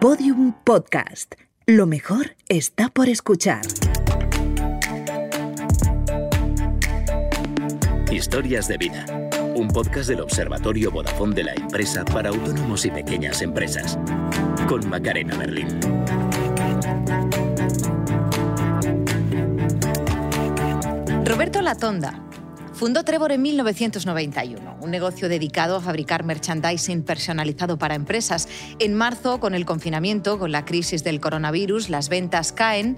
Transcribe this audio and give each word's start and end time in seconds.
Podium 0.00 0.52
Podcast. 0.62 1.34
Lo 1.66 1.84
mejor 1.84 2.36
está 2.48 2.88
por 2.88 3.08
escuchar. 3.08 3.62
Historias 8.08 8.68
de 8.68 8.76
vida. 8.76 9.04
Un 9.56 9.66
podcast 9.66 10.08
del 10.08 10.20
Observatorio 10.20 10.92
Vodafone 10.92 11.34
de 11.34 11.42
la 11.42 11.54
empresa 11.54 12.04
para 12.04 12.28
autónomos 12.28 12.84
y 12.84 12.92
pequeñas 12.92 13.42
empresas. 13.42 13.98
Con 14.68 14.88
Macarena 14.88 15.36
Berlín. 15.36 15.66
Roberto 21.24 21.60
Latonda 21.60 22.27
fundó 22.78 23.02
Trevor 23.02 23.32
en 23.32 23.42
1991, 23.42 24.76
un 24.80 24.90
negocio 24.92 25.28
dedicado 25.28 25.74
a 25.74 25.80
fabricar 25.80 26.22
merchandising 26.22 27.02
personalizado 27.02 27.76
para 27.76 27.96
empresas. 27.96 28.48
En 28.78 28.94
marzo, 28.94 29.40
con 29.40 29.56
el 29.56 29.66
confinamiento, 29.66 30.38
con 30.38 30.52
la 30.52 30.64
crisis 30.64 31.02
del 31.02 31.18
coronavirus, 31.18 31.90
las 31.90 32.08
ventas 32.08 32.52
caen 32.52 32.96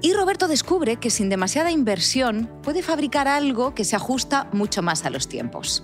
y 0.00 0.12
Roberto 0.12 0.46
descubre 0.46 0.96
que 0.96 1.10
sin 1.10 1.28
demasiada 1.28 1.72
inversión 1.72 2.48
puede 2.62 2.82
fabricar 2.82 3.26
algo 3.26 3.74
que 3.74 3.84
se 3.84 3.96
ajusta 3.96 4.48
mucho 4.52 4.80
más 4.80 5.04
a 5.04 5.10
los 5.10 5.26
tiempos. 5.26 5.82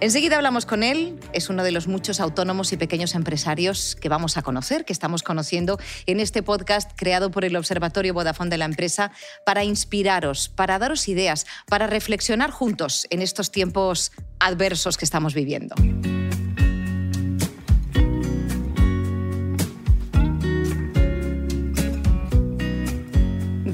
Enseguida 0.00 0.36
hablamos 0.36 0.64
con 0.64 0.84
él, 0.84 1.18
es 1.32 1.48
uno 1.48 1.64
de 1.64 1.72
los 1.72 1.88
muchos 1.88 2.20
autónomos 2.20 2.72
y 2.72 2.76
pequeños 2.76 3.16
empresarios 3.16 3.96
que 4.00 4.08
vamos 4.08 4.36
a 4.36 4.42
conocer, 4.42 4.84
que 4.84 4.92
estamos 4.92 5.24
conociendo 5.24 5.78
en 6.06 6.20
este 6.20 6.44
podcast 6.44 6.92
creado 6.94 7.32
por 7.32 7.44
el 7.44 7.56
Observatorio 7.56 8.14
Vodafone 8.14 8.50
de 8.50 8.58
la 8.58 8.64
empresa 8.64 9.10
para 9.44 9.64
inspiraros, 9.64 10.50
para 10.50 10.78
daros 10.78 11.08
ideas, 11.08 11.46
para 11.66 11.88
reflexionar 11.88 12.52
juntos 12.52 13.08
en 13.10 13.22
estos 13.22 13.50
tiempos 13.50 14.12
adversos 14.38 14.96
que 14.96 15.04
estamos 15.04 15.34
viviendo. 15.34 15.74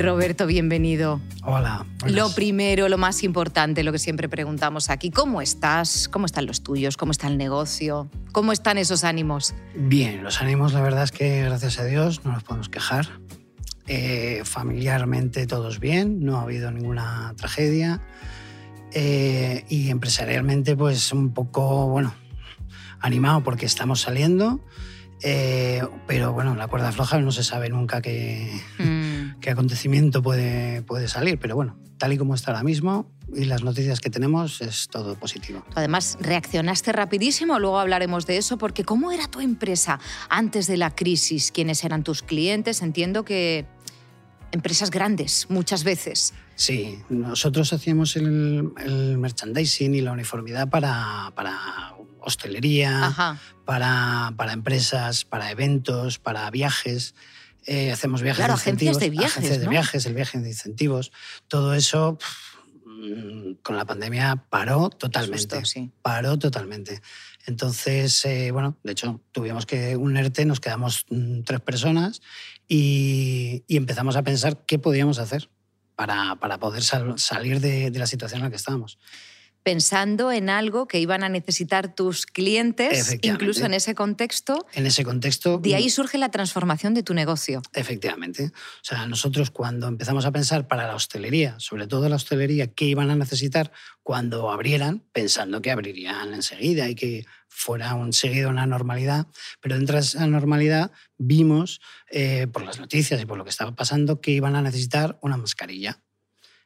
Roberto, 0.05 0.47
bienvenido. 0.47 1.20
Hola. 1.44 1.86
Lo 2.06 2.30
primero, 2.34 2.88
lo 2.88 2.98
más 2.98 3.24
importante, 3.24 3.83
lo 3.83 3.91
que 3.91 3.98
siempre 3.98 4.28
preguntamos 4.28 4.91
aquí, 4.91 5.11
¿cómo 5.11 5.41
estás? 5.41 6.08
¿Cómo 6.08 6.27
están 6.27 6.44
los 6.44 6.62
tuyos? 6.62 6.96
¿Cómo 6.98 7.12
está 7.12 7.27
el 7.28 7.38
negocio? 7.38 8.11
¿Cómo 8.33 8.52
están 8.52 8.77
esos 8.77 9.02
ánimos? 9.02 9.55
Bien, 9.74 10.22
los 10.22 10.42
ánimos 10.42 10.74
la 10.74 10.83
verdad 10.83 11.05
es 11.05 11.12
que 11.12 11.42
gracias 11.44 11.78
a 11.78 11.84
Dios 11.86 12.24
no 12.24 12.33
nos 12.33 12.42
podemos 12.42 12.69
quejar. 12.69 13.08
Eh, 13.86 14.42
familiarmente 14.44 15.46
todos 15.46 15.80
bien, 15.80 16.24
no 16.24 16.39
ha 16.39 16.42
habido 16.42 16.70
ninguna 16.70 17.33
tragedia. 17.36 18.02
Eh, 18.92 19.64
y 19.68 19.89
empresarialmente 19.91 20.77
pues 20.77 21.12
un 21.12 21.33
poco, 21.33 21.89
bueno, 21.89 22.14
animado 23.00 23.42
porque 23.42 23.64
estamos 23.64 24.02
saliendo. 24.02 24.61
Eh, 25.22 25.83
pero 26.06 26.34
bueno, 26.34 26.55
la 26.55 26.68
cuerda 26.68 26.92
floja 26.92 27.18
no 27.18 27.33
se 27.33 27.42
sabe 27.42 27.70
nunca 27.70 28.02
qué, 28.02 28.61
mm. 28.78 28.93
Qué 29.44 29.50
acontecimiento 29.50 30.22
puede, 30.22 30.80
puede 30.82 31.06
salir. 31.06 31.38
Pero 31.38 31.54
bueno, 31.54 31.76
tal 31.98 32.14
y 32.14 32.16
como 32.16 32.34
está 32.34 32.52
ahora 32.52 32.62
mismo 32.62 33.12
y 33.34 33.44
las 33.44 33.62
noticias 33.62 34.00
que 34.00 34.08
tenemos, 34.08 34.62
es 34.62 34.88
todo 34.88 35.16
positivo. 35.16 35.62
Además, 35.74 36.16
reaccionaste 36.18 36.92
rapidísimo, 36.92 37.58
luego 37.58 37.78
hablaremos 37.78 38.26
de 38.26 38.38
eso, 38.38 38.56
porque 38.56 38.84
¿cómo 38.84 39.12
era 39.12 39.28
tu 39.28 39.40
empresa 39.40 40.00
antes 40.30 40.66
de 40.66 40.78
la 40.78 40.94
crisis? 40.94 41.52
¿Quiénes 41.52 41.84
eran 41.84 42.04
tus 42.04 42.22
clientes? 42.22 42.80
Entiendo 42.80 43.26
que 43.26 43.66
empresas 44.50 44.90
grandes, 44.90 45.46
muchas 45.50 45.84
veces. 45.84 46.32
Sí, 46.54 47.00
nosotros 47.10 47.70
hacíamos 47.74 48.16
el, 48.16 48.72
el 48.82 49.18
merchandising 49.18 49.94
y 49.94 50.00
la 50.00 50.12
uniformidad 50.12 50.70
para, 50.70 51.32
para 51.34 51.94
hostelería, 52.20 53.36
para, 53.66 54.32
para, 54.36 54.52
empresas, 54.54 55.26
para 55.26 55.50
eventos, 55.50 56.18
para 56.18 56.50
viajes. 56.50 57.14
Eh, 57.66 57.92
hacemos 57.92 58.22
viajes 58.22 58.38
claro, 58.38 58.54
agencias 58.54 58.98
de 58.98 59.10
viajes. 59.10 59.38
Agencias 59.38 59.60
de 59.60 59.68
viajes, 59.68 60.06
el 60.06 60.14
viaje 60.14 60.38
de 60.38 60.48
incentivos. 60.48 61.12
Todo 61.48 61.74
eso 61.74 62.18
con 63.62 63.77
la 63.77 63.84
pandemia 63.84 64.46
paró 64.48 64.90
totalmente. 64.90 65.64
sí. 65.64 65.90
Paró 66.02 66.39
totalmente. 66.39 67.00
Entonces, 67.46 68.24
eh, 68.24 68.50
bueno, 68.50 68.78
de 68.83 68.92
hecho, 68.92 69.20
tuvimos 69.33 69.66
que 69.66 69.96
un 69.96 70.16
ERTE, 70.16 70.44
nos 70.46 70.61
quedamos 70.61 71.06
mm, 71.11 71.42
tres 71.42 71.61
personas 71.61 72.22
y, 72.68 73.64
empezamos 73.68 74.16
a 74.16 74.22
pensar 74.22 74.64
qué 74.64 74.78
podíamos 74.78 75.18
hacer 75.18 75.50
para, 75.94 76.36
para 76.36 76.58
poder 76.58 76.83
salir 76.83 77.60
de, 77.60 77.90
de 77.90 77.98
la 77.98 78.06
situación 78.06 78.39
en 78.40 78.44
la 78.44 78.50
que 78.50 78.56
estábamos 78.56 78.98
pensando 79.64 80.30
en 80.30 80.51
algo 80.51 80.86
que 80.86 81.01
iban 81.01 81.25
a 81.25 81.30
necesitar 81.30 81.95
tus 81.95 82.27
clientes, 82.27 83.17
incluso 83.23 83.64
en 83.64 83.73
ese 83.73 83.95
contexto. 83.95 84.67
En 84.75 84.85
ese 84.86 85.05
contexto. 85.05 85.58
De 85.58 85.75
ahí 85.75 85.86
mm. 85.86 85.91
surge 85.91 86.19
la 86.19 86.30
transformación 86.30 86.92
de 86.92 87.02
tu 87.02 87.14
negocio. 87.14 87.63
Efectivamente. 87.73 88.52
O 88.52 88.85
sea, 88.85 89.07
nosotros 89.07 89.51
cuando 89.51 89.89
empezamos 89.89 90.27
a 90.27 90.33
pensar 90.33 90.69
para 90.69 90.86
la 90.86 90.95
hostelería, 90.95 91.58
sobre 91.58 91.86
todo 91.86 92.11
la 92.11 92.17
hostelería, 92.17 92.69
qué 92.69 92.85
iban 92.85 93.11
a 93.11 93.17
necesitar 93.17 93.73
cuando 94.02 94.51
abrieran, 94.51 95.02
pensando 95.13 95.63
que 95.63 95.70
abrirían 95.70 96.35
enseguida 96.35 96.91
y 96.91 96.95
que 96.95 97.25
fuera 97.48 97.95
un 97.95 98.13
seguido 98.13 98.51
una 98.51 98.67
normalidad, 98.67 99.29
pero 99.61 99.77
dentro 99.77 99.95
de 99.95 100.02
esa 100.02 100.27
normalidad 100.27 100.92
vimos, 101.17 101.81
eh, 102.11 102.48
por 102.52 102.64
las 102.64 102.79
noticias 102.79 103.23
y 103.23 103.25
por 103.25 103.39
lo 103.39 103.45
que 103.45 103.51
estaba 103.51 103.75
pasando, 103.75 104.20
que 104.20 104.33
iban 104.33 104.57
a 104.57 104.63
necesitar 104.63 105.19
una 105.23 105.39
mascarilla. 105.39 106.02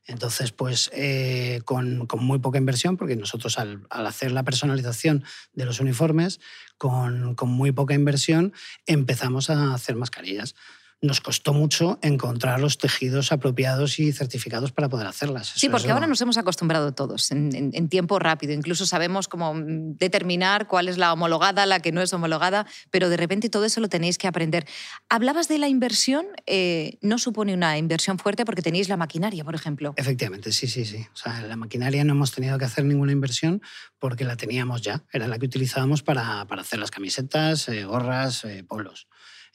Entonces, 0.08 0.52
pues 0.52 0.90
eh, 0.94 1.60
con, 1.66 2.08
muy 2.18 2.38
poca 2.38 2.58
inversión, 2.58 2.96
porque 2.96 3.14
nosotros 3.14 3.58
al, 3.58 3.86
hacer 3.90 4.32
la 4.32 4.42
personalización 4.42 5.22
de 5.52 5.66
los 5.66 5.80
uniformes, 5.80 6.40
con, 6.78 7.34
con 7.34 7.50
muy 7.50 7.72
poca 7.72 7.94
inversión, 7.94 8.54
empezamos 8.86 9.50
a 9.50 9.74
hacer 9.74 9.96
mascarillas 9.96 10.54
nos 11.00 11.20
costó 11.20 11.54
mucho 11.54 11.98
encontrar 12.02 12.58
los 12.60 12.76
tejidos 12.76 13.30
apropiados 13.30 14.00
y 14.00 14.12
certificados 14.12 14.72
para 14.72 14.88
poder 14.88 15.06
hacerlas. 15.06 15.52
sí, 15.54 15.68
porque 15.68 15.90
ahora 15.90 16.08
nos 16.08 16.20
hemos 16.20 16.38
acostumbrado 16.38 16.92
todos 16.92 17.30
en, 17.30 17.88
tiempo 17.88 18.18
rápido. 18.18 18.52
Incluso 18.52 18.84
sabemos 18.84 19.28
cómo 19.28 19.54
determinar 19.56 20.66
cuál 20.66 20.88
es 20.88 20.98
la 20.98 21.12
homologada, 21.12 21.66
la 21.66 21.80
que 21.80 21.92
no 21.92 22.02
es 22.02 22.12
homologada, 22.12 22.66
pero 22.90 23.08
de 23.08 23.16
repente 23.16 23.48
todo 23.48 23.64
eso 23.64 23.80
lo 23.80 23.88
tenéis 23.88 24.18
que 24.18 24.26
aprender. 24.26 24.66
Hablabas 25.08 25.46
de 25.46 25.58
la 25.58 25.68
inversión, 25.68 26.26
eh, 26.46 26.98
no 27.00 27.18
supone 27.18 27.54
una 27.54 27.78
inversión 27.78 28.18
fuerte 28.18 28.44
porque 28.44 28.62
tenéis 28.62 28.88
la 28.88 28.96
maquinaria, 28.96 29.44
por 29.44 29.54
ejemplo. 29.54 29.94
Efectivamente, 29.96 30.50
sí, 30.52 30.66
sí, 30.66 30.84
sí. 30.84 31.06
O 31.12 31.16
sea, 31.16 31.42
la 31.42 31.56
maquinaria 31.56 32.02
no 32.02 32.14
hemos 32.14 32.32
tenido 32.32 32.58
que 32.58 32.64
hacer 32.64 32.84
ninguna 32.84 33.12
inversión 33.12 33.62
porque 34.00 34.24
la 34.24 34.36
teníamos 34.36 34.82
ya. 34.82 35.04
Era 35.12 35.28
la 35.28 35.38
que 35.38 35.46
utilizábamos 35.46 36.02
para, 36.02 36.44
para 36.46 36.62
hacer 36.62 36.80
las 36.80 36.90
camisetas, 36.90 37.68
eh, 37.68 37.84
gorras, 37.84 38.44
eh, 38.44 38.64
polos. 38.64 39.06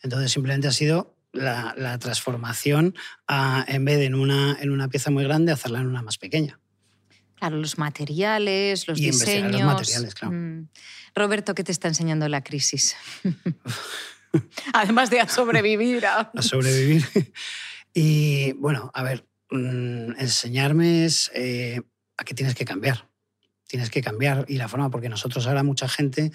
Entonces 0.01 0.31
simplemente 0.31 0.67
ha 0.67 0.71
sido 0.71 1.15
la, 1.33 1.97
transformación 1.99 2.95
en 3.67 3.85
vez 3.85 3.97
de 3.97 4.05
en 4.05 4.15
una, 4.15 4.57
en 4.61 4.71
una 4.71 4.87
pieza 4.87 5.11
muy 5.11 5.23
grande, 5.23 5.51
hacerla 5.51 5.79
en 5.79 5.87
una 5.87 6.01
más 6.01 6.17
pequeña. 6.17 6.59
Claro, 7.35 7.57
los 7.57 7.77
materiales, 7.77 8.87
los 8.87 8.97
diseños. 8.97 9.51
Los 9.51 9.63
materiales, 9.63 10.15
claro. 10.15 10.33
Mm. 10.33 10.69
Roberto, 11.13 11.53
¿qué 11.55 11.63
te 11.63 11.71
está 11.71 11.87
enseñando 11.89 12.27
la 12.29 12.43
crisis? 12.43 12.95
Además 14.73 15.09
de 15.09 15.19
a 15.19 15.27
sobrevivir. 15.27 16.05
A, 16.05 16.31
sobrevivir. 16.39 17.05
y 17.93 18.53
bueno, 18.53 18.91
a 18.93 19.03
ver, 19.03 19.27
mm, 19.51 20.19
enseñarme 20.19 21.05
es 21.05 21.31
eh, 21.35 21.81
a 22.17 22.23
qué 22.23 22.33
tienes 22.33 22.55
que 22.55 22.65
cambiar 22.65 23.12
tienes 23.73 23.89
que 23.89 24.03
cambiar 24.03 24.45
y 24.47 24.57
la 24.57 24.67
forma, 24.67 24.91
porque 24.91 25.09
nosotros 25.09 25.47
ahora 25.47 25.63
mucha 25.63 25.87
gente, 25.87 26.31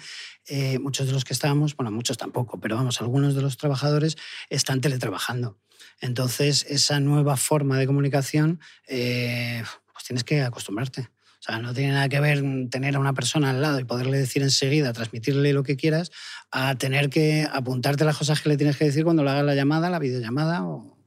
eh, 0.47 0.77
muchos 0.77 1.07
de 1.07 1.13
los 1.13 1.23
que 1.23 1.31
estábamos, 1.31 1.73
bueno, 1.73 1.89
muchos 1.89 2.17
tampoco, 2.17 2.59
pero 2.59 2.75
vamos, 2.75 2.99
algunos 2.99 3.33
de 3.33 3.41
los 3.41 3.55
trabajadores 3.55 4.17
están 4.49 4.81
teletrabajando. 4.81 5.57
Entonces, 6.01 6.65
esa 6.67 6.99
nueva 6.99 7.37
forma 7.37 7.77
de 7.79 7.87
comunicación, 7.87 8.59
eh, 8.89 9.63
pues 9.93 10.03
tienes 10.03 10.25
que 10.25 10.41
acostumbrarte. 10.41 11.03
O 11.03 11.41
sea, 11.41 11.59
no 11.59 11.73
tiene 11.73 11.93
nada 11.93 12.09
que 12.09 12.19
ver 12.19 12.43
tener 12.69 12.97
a 12.97 12.99
una 12.99 13.13
persona 13.13 13.51
al 13.51 13.61
lado 13.61 13.79
y 13.79 13.85
poderle 13.85 14.17
decir 14.17 14.43
enseguida, 14.43 14.91
transmitirle 14.91 15.53
lo 15.53 15.63
que 15.63 15.77
quieras, 15.77 16.11
a 16.51 16.75
tener 16.75 17.09
que 17.09 17.47
apuntarte 17.49 18.03
las 18.03 18.17
cosas 18.17 18.41
que 18.41 18.49
le 18.49 18.57
tienes 18.57 18.75
que 18.75 18.83
decir 18.83 19.05
cuando 19.05 19.23
le 19.23 19.29
hagas 19.29 19.45
la 19.45 19.55
llamada, 19.55 19.89
la 19.89 19.99
videollamada 19.99 20.65
o, 20.65 20.98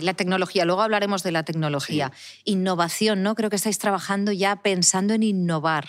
la 0.00 0.14
tecnología, 0.14 0.64
luego 0.64 0.82
hablaremos 0.82 1.22
de 1.22 1.32
la 1.32 1.44
tecnología. 1.44 2.12
Innovación, 2.44 3.22
¿no? 3.22 3.34
Creo 3.34 3.50
que 3.50 3.56
estáis 3.56 3.78
trabajando 3.78 4.32
ya 4.32 4.56
pensando 4.62 5.14
en 5.14 5.22
innovar. 5.22 5.86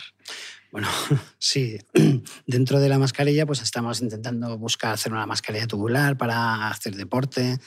Bueno, 0.72 0.90
sí, 1.40 1.78
dentro 2.48 2.80
de 2.80 2.90
la 2.90 3.00
mascarilla 3.00 3.46
pues 3.46 3.62
estamos 3.62 4.02
intentando 4.02 4.58
buscar 4.58 4.94
hacer 4.94 5.14
una 5.14 5.26
mascarilla 5.26 5.68
tubular 5.68 6.18
para 6.18 6.68
hacer 6.68 6.96
deporte. 6.96 7.60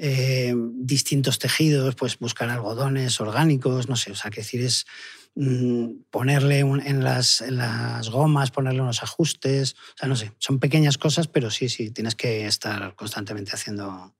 Eh, 0.00 0.54
distintos 0.56 1.40
tejidos, 1.40 1.96
pues 1.96 2.18
buscar 2.18 2.48
algodones 2.48 3.20
orgánicos, 3.20 3.88
no 3.88 3.96
sé, 3.96 4.12
o 4.12 4.14
sea, 4.14 4.30
que 4.30 4.42
decir 4.42 4.62
es 4.62 4.86
mm, 5.34 6.04
ponerle 6.10 6.60
en, 6.60 7.02
las, 7.02 7.40
en 7.40 7.56
las 7.56 8.08
gomas, 8.08 8.52
ponerle 8.52 8.80
unos 8.80 9.02
ajustes, 9.02 9.74
o 9.74 9.98
sea, 9.98 10.08
no 10.08 10.14
sé, 10.14 10.32
son 10.38 10.60
pequeñas 10.60 10.98
cosas, 10.98 11.26
pero 11.26 11.50
sí, 11.50 11.68
sí, 11.68 11.90
tienes 11.90 12.14
que 12.14 12.46
estar 12.46 12.94
constantemente 12.94 13.50
haciendo 13.52 14.14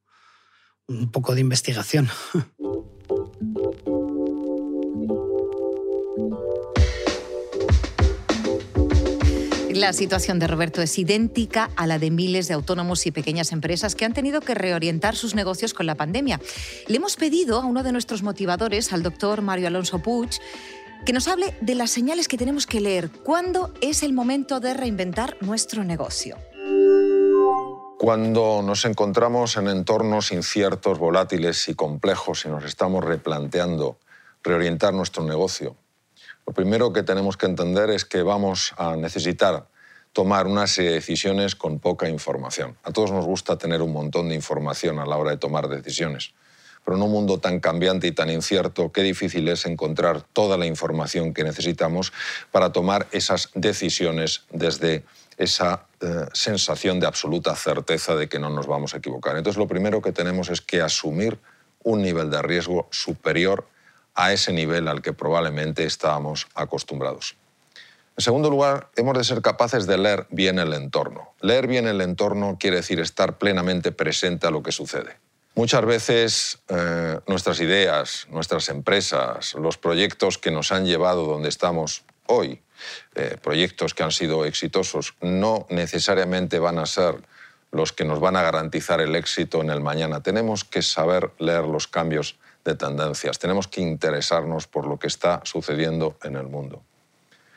un 0.88 1.10
poco 1.10 1.34
de 1.34 1.42
investigación. 1.42 2.08
La 9.70 9.92
situación 9.92 10.40
de 10.40 10.48
Roberto 10.48 10.82
es 10.82 10.98
idéntica 10.98 11.70
a 11.76 11.86
la 11.86 12.00
de 12.00 12.10
miles 12.10 12.48
de 12.48 12.54
autónomos 12.54 13.06
y 13.06 13.12
pequeñas 13.12 13.52
empresas 13.52 13.94
que 13.94 14.04
han 14.04 14.12
tenido 14.12 14.40
que 14.40 14.54
reorientar 14.54 15.14
sus 15.14 15.36
negocios 15.36 15.72
con 15.72 15.86
la 15.86 15.94
pandemia. 15.94 16.40
Le 16.88 16.96
hemos 16.96 17.14
pedido 17.14 17.60
a 17.60 17.64
uno 17.64 17.84
de 17.84 17.92
nuestros 17.92 18.24
motivadores, 18.24 18.92
al 18.92 19.04
doctor 19.04 19.40
Mario 19.40 19.68
Alonso 19.68 20.00
Puig, 20.00 20.30
que 21.06 21.12
nos 21.12 21.28
hable 21.28 21.54
de 21.60 21.76
las 21.76 21.90
señales 21.90 22.26
que 22.26 22.36
tenemos 22.36 22.66
que 22.66 22.80
leer. 22.80 23.10
¿Cuándo 23.10 23.72
es 23.80 24.02
el 24.02 24.12
momento 24.12 24.58
de 24.58 24.74
reinventar 24.74 25.36
nuestro 25.42 25.84
negocio? 25.84 26.36
Cuando 27.98 28.62
nos 28.62 28.84
encontramos 28.84 29.56
en 29.56 29.66
entornos 29.66 30.30
inciertos, 30.30 31.00
volátiles 31.00 31.68
y 31.68 31.74
complejos 31.74 32.44
y 32.44 32.48
nos 32.48 32.62
estamos 32.62 33.04
replanteando 33.04 33.98
reorientar 34.44 34.94
nuestro 34.94 35.24
negocio, 35.24 35.74
lo 36.46 36.52
primero 36.52 36.92
que 36.92 37.02
tenemos 37.02 37.36
que 37.36 37.46
entender 37.46 37.90
es 37.90 38.04
que 38.04 38.22
vamos 38.22 38.72
a 38.78 38.94
necesitar 38.94 39.66
tomar 40.12 40.46
una 40.46 40.68
serie 40.68 40.90
de 40.90 40.96
decisiones 40.98 41.56
con 41.56 41.80
poca 41.80 42.08
información. 42.08 42.76
A 42.84 42.92
todos 42.92 43.10
nos 43.10 43.24
gusta 43.24 43.58
tener 43.58 43.82
un 43.82 43.92
montón 43.92 44.28
de 44.28 44.36
información 44.36 45.00
a 45.00 45.04
la 45.04 45.16
hora 45.16 45.32
de 45.32 45.38
tomar 45.38 45.66
decisiones, 45.66 46.34
pero 46.84 46.96
en 46.96 47.02
un 47.02 47.10
mundo 47.10 47.40
tan 47.40 47.58
cambiante 47.58 48.06
y 48.06 48.12
tan 48.12 48.30
incierto, 48.30 48.92
qué 48.92 49.02
difícil 49.02 49.48
es 49.48 49.66
encontrar 49.66 50.22
toda 50.22 50.56
la 50.56 50.66
información 50.66 51.34
que 51.34 51.42
necesitamos 51.42 52.12
para 52.52 52.70
tomar 52.70 53.08
esas 53.10 53.50
decisiones 53.56 54.44
desde 54.52 55.04
esa 55.38 55.86
eh, 56.00 56.26
sensación 56.32 57.00
de 57.00 57.06
absoluta 57.06 57.54
certeza 57.54 58.14
de 58.16 58.28
que 58.28 58.38
no 58.38 58.50
nos 58.50 58.66
vamos 58.66 58.92
a 58.92 58.98
equivocar. 58.98 59.36
Entonces, 59.36 59.58
lo 59.58 59.68
primero 59.68 60.02
que 60.02 60.12
tenemos 60.12 60.50
es 60.50 60.60
que 60.60 60.82
asumir 60.82 61.38
un 61.84 62.02
nivel 62.02 62.28
de 62.28 62.42
riesgo 62.42 62.88
superior 62.90 63.66
a 64.14 64.32
ese 64.32 64.52
nivel 64.52 64.88
al 64.88 65.00
que 65.00 65.12
probablemente 65.12 65.84
estábamos 65.84 66.48
acostumbrados. 66.54 67.36
En 68.16 68.24
segundo 68.24 68.50
lugar, 68.50 68.90
hemos 68.96 69.16
de 69.16 69.22
ser 69.22 69.40
capaces 69.42 69.86
de 69.86 69.96
leer 69.96 70.26
bien 70.30 70.58
el 70.58 70.72
entorno. 70.72 71.34
Leer 71.40 71.68
bien 71.68 71.86
el 71.86 72.00
entorno 72.00 72.56
quiere 72.58 72.78
decir 72.78 72.98
estar 72.98 73.38
plenamente 73.38 73.92
presente 73.92 74.48
a 74.48 74.50
lo 74.50 74.60
que 74.60 74.72
sucede. 74.72 75.18
Muchas 75.54 75.84
veces 75.84 76.58
eh, 76.68 77.20
nuestras 77.28 77.60
ideas, 77.60 78.26
nuestras 78.30 78.68
empresas, 78.70 79.54
los 79.54 79.78
proyectos 79.78 80.36
que 80.36 80.50
nos 80.50 80.72
han 80.72 80.84
llevado 80.84 81.26
donde 81.26 81.48
estamos 81.48 82.02
hoy, 82.28 82.62
eh, 83.14 83.36
proyectos 83.42 83.92
que 83.92 84.04
han 84.04 84.12
sido 84.12 84.44
exitosos, 84.44 85.14
no 85.20 85.66
necesariamente 85.68 86.58
van 86.58 86.78
a 86.78 86.86
ser 86.86 87.16
los 87.70 87.92
que 87.92 88.04
nos 88.04 88.20
van 88.20 88.36
a 88.36 88.42
garantizar 88.42 89.00
el 89.00 89.14
éxito 89.14 89.60
en 89.60 89.70
el 89.70 89.80
mañana. 89.80 90.22
Tenemos 90.22 90.64
que 90.64 90.82
saber 90.82 91.32
leer 91.38 91.64
los 91.64 91.86
cambios 91.86 92.38
de 92.64 92.74
tendencias. 92.74 93.38
Tenemos 93.38 93.68
que 93.68 93.80
interesarnos 93.80 94.66
por 94.66 94.86
lo 94.86 94.98
que 94.98 95.06
está 95.06 95.40
sucediendo 95.44 96.16
en 96.22 96.36
el 96.36 96.46
mundo. 96.46 96.82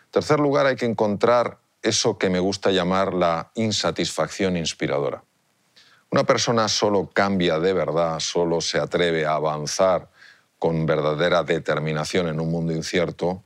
En 0.05 0.11
tercer 0.11 0.39
lugar, 0.39 0.65
hay 0.65 0.75
que 0.75 0.85
encontrar 0.85 1.59
eso 1.81 2.17
que 2.17 2.29
me 2.29 2.39
gusta 2.39 2.71
llamar 2.71 3.13
la 3.13 3.51
insatisfacción 3.55 4.57
inspiradora. 4.57 5.23
Una 6.09 6.25
persona 6.25 6.67
solo 6.67 7.09
cambia 7.13 7.59
de 7.59 7.73
verdad, 7.73 8.19
solo 8.19 8.59
se 8.59 8.79
atreve 8.79 9.25
a 9.25 9.35
avanzar 9.35 10.09
con 10.59 10.85
verdadera 10.85 11.43
determinación 11.43 12.27
en 12.27 12.39
un 12.39 12.51
mundo 12.51 12.73
incierto 12.73 13.43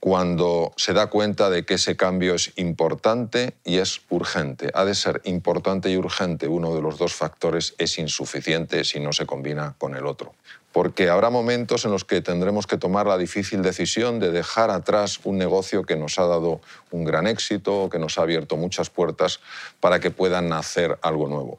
cuando 0.00 0.72
se 0.76 0.94
da 0.94 1.08
cuenta 1.08 1.50
de 1.50 1.64
que 1.64 1.74
ese 1.74 1.96
cambio 1.96 2.34
es 2.34 2.52
importante 2.56 3.54
y 3.64 3.78
es 3.78 4.00
urgente. 4.08 4.70
Ha 4.74 4.84
de 4.84 4.94
ser 4.94 5.20
importante 5.24 5.90
y 5.90 5.96
urgente. 5.96 6.48
Uno 6.48 6.74
de 6.74 6.80
los 6.80 6.98
dos 6.98 7.14
factores 7.14 7.74
es 7.78 7.98
insuficiente 7.98 8.84
si 8.84 8.98
no 8.98 9.12
se 9.12 9.26
combina 9.26 9.74
con 9.78 9.94
el 9.94 10.06
otro 10.06 10.34
porque 10.72 11.10
habrá 11.10 11.30
momentos 11.30 11.84
en 11.84 11.90
los 11.90 12.04
que 12.04 12.20
tendremos 12.20 12.66
que 12.66 12.76
tomar 12.76 13.06
la 13.06 13.18
difícil 13.18 13.62
decisión 13.62 14.20
de 14.20 14.30
dejar 14.30 14.70
atrás 14.70 15.20
un 15.24 15.36
negocio 15.36 15.82
que 15.82 15.96
nos 15.96 16.18
ha 16.18 16.26
dado 16.26 16.60
un 16.90 17.04
gran 17.04 17.26
éxito, 17.26 17.88
que 17.90 17.98
nos 17.98 18.18
ha 18.18 18.22
abierto 18.22 18.56
muchas 18.56 18.90
puertas 18.90 19.40
para 19.80 19.98
que 20.00 20.10
puedan 20.10 20.48
nacer 20.48 20.98
algo 21.02 21.28
nuevo. 21.28 21.58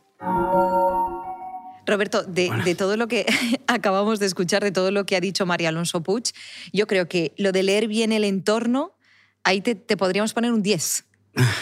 Roberto, 1.85 2.23
de, 2.23 2.75
todo 2.77 2.97
lo 2.97 3.07
que 3.07 3.25
acabamos 3.67 4.19
de 4.19 4.25
escuchar, 4.25 4.63
de 4.63 4.71
todo 4.71 4.91
lo 4.91 5.05
que 5.05 5.15
ha 5.15 5.21
dicho 5.21 5.45
María 5.45 5.69
Alonso 5.69 6.01
Puig, 6.01 6.33
yo 6.71 6.87
creo 6.87 7.07
que 7.07 7.33
lo 7.37 7.51
de 7.51 7.63
leer 7.63 7.87
bien 7.87 8.11
el 8.11 8.23
entorno, 8.23 8.97
ahí 9.43 9.61
te, 9.61 9.75
te 9.75 9.97
podríamos 9.97 10.33
poner 10.33 10.51
un 10.51 10.61
10. 10.61 11.05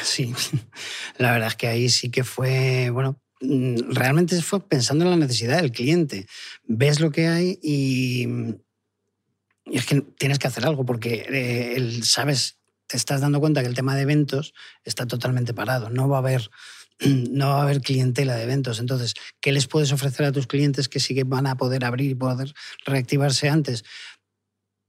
Sí, 0.03 0.33
la 1.17 1.31
verdad 1.31 1.49
es 1.49 1.55
que 1.55 1.67
ahí 1.67 1.89
sí 1.89 2.09
que 2.09 2.23
fue, 2.23 2.89
bueno, 2.89 3.19
Mm, 3.41 3.93
realmente 3.93 4.41
fue 4.41 4.59
pensando 4.67 5.05
en 5.05 5.11
la 5.11 5.17
necesidad 5.17 5.61
del 5.61 5.71
cliente. 5.71 6.27
Ves 6.65 6.99
lo 6.99 7.11
que 7.11 7.27
hay 7.27 7.59
y, 7.61 8.27
es 9.65 9.85
que 9.85 10.01
tienes 10.17 10.39
que 10.39 10.47
hacer 10.47 10.65
algo 10.65 10.85
porque 10.85 11.25
eh, 11.29 11.99
sabes, 12.03 12.59
te 12.87 12.97
estás 12.97 13.21
dando 13.21 13.39
cuenta 13.39 13.61
que 13.61 13.67
el 13.67 13.75
tema 13.75 13.95
de 13.95 14.01
eventos 14.01 14.53
está 14.83 15.05
totalmente 15.05 15.53
parado. 15.53 15.89
No 15.89 16.09
va 16.09 16.17
a 16.17 16.19
haber 16.19 16.49
no 17.05 17.49
va 17.49 17.59
a 17.59 17.63
haber 17.63 17.81
clientela 17.81 18.35
de 18.35 18.43
eventos. 18.43 18.79
Entonces, 18.79 19.13
¿qué 19.41 19.51
les 19.51 19.67
puedes 19.67 19.91
ofrecer 19.91 20.25
a 20.25 20.31
tus 20.31 20.47
clientes 20.47 20.89
que 20.89 20.99
sí 20.99 21.15
que 21.15 21.23
van 21.23 21.47
a 21.47 21.57
poder 21.57 21.85
abrir 21.85 22.11
y 22.11 22.15
poder 22.15 22.53
reactivarse 22.85 23.49
antes? 23.49 23.85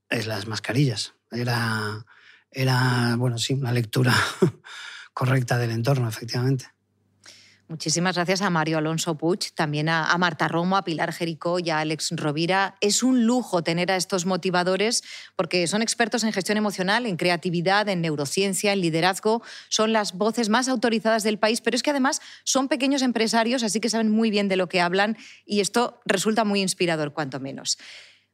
Es 0.09 0.27
las 0.27 0.47
mascarillas. 0.47 1.13
Era, 1.31 2.05
era 2.51 3.15
bueno, 3.17 3.37
sí, 3.37 3.53
una 3.53 3.71
lectura 3.71 4.13
correcta 5.13 5.57
del 5.57 5.71
entorno, 5.71 6.09
efectivamente. 6.09 6.65
Muchísimas 7.71 8.15
gracias 8.15 8.41
a 8.41 8.49
Mario 8.49 8.79
Alonso 8.79 9.15
Puig, 9.15 9.53
también 9.55 9.87
a, 9.87 10.13
Marta 10.17 10.49
Romo, 10.49 10.75
a 10.75 10.83
Pilar 10.83 11.13
Jericó 11.13 11.57
y 11.57 11.69
a 11.69 11.79
Alex 11.79 12.09
Rovira. 12.17 12.75
Es 12.81 13.01
un 13.01 13.25
lujo 13.25 13.63
tener 13.63 13.93
a 13.93 13.95
estos 13.95 14.25
motivadores 14.25 15.03
porque 15.37 15.65
son 15.67 15.81
expertos 15.81 16.25
en 16.25 16.33
gestión 16.33 16.57
emocional, 16.57 17.05
en 17.05 17.15
creatividad, 17.15 17.87
en 17.87 18.01
neurociencia, 18.01 18.73
en 18.73 18.81
liderazgo. 18.81 19.41
Son 19.69 19.93
las 19.93 20.11
voces 20.11 20.49
más 20.49 20.67
autorizadas 20.67 21.23
del 21.23 21.39
país, 21.39 21.61
pero 21.61 21.77
es 21.77 21.81
que 21.81 21.91
además 21.91 22.19
son 22.43 22.67
pequeños 22.67 23.03
empresarios, 23.03 23.63
así 23.63 23.79
que 23.79 23.87
saben 23.87 24.11
muy 24.11 24.31
bien 24.31 24.49
de 24.49 24.57
lo 24.57 24.67
que 24.67 24.81
hablan 24.81 25.15
y 25.45 25.61
esto 25.61 26.01
resulta 26.03 26.43
muy 26.43 26.61
inspirador, 26.61 27.13
cuanto 27.13 27.39
menos. 27.39 27.77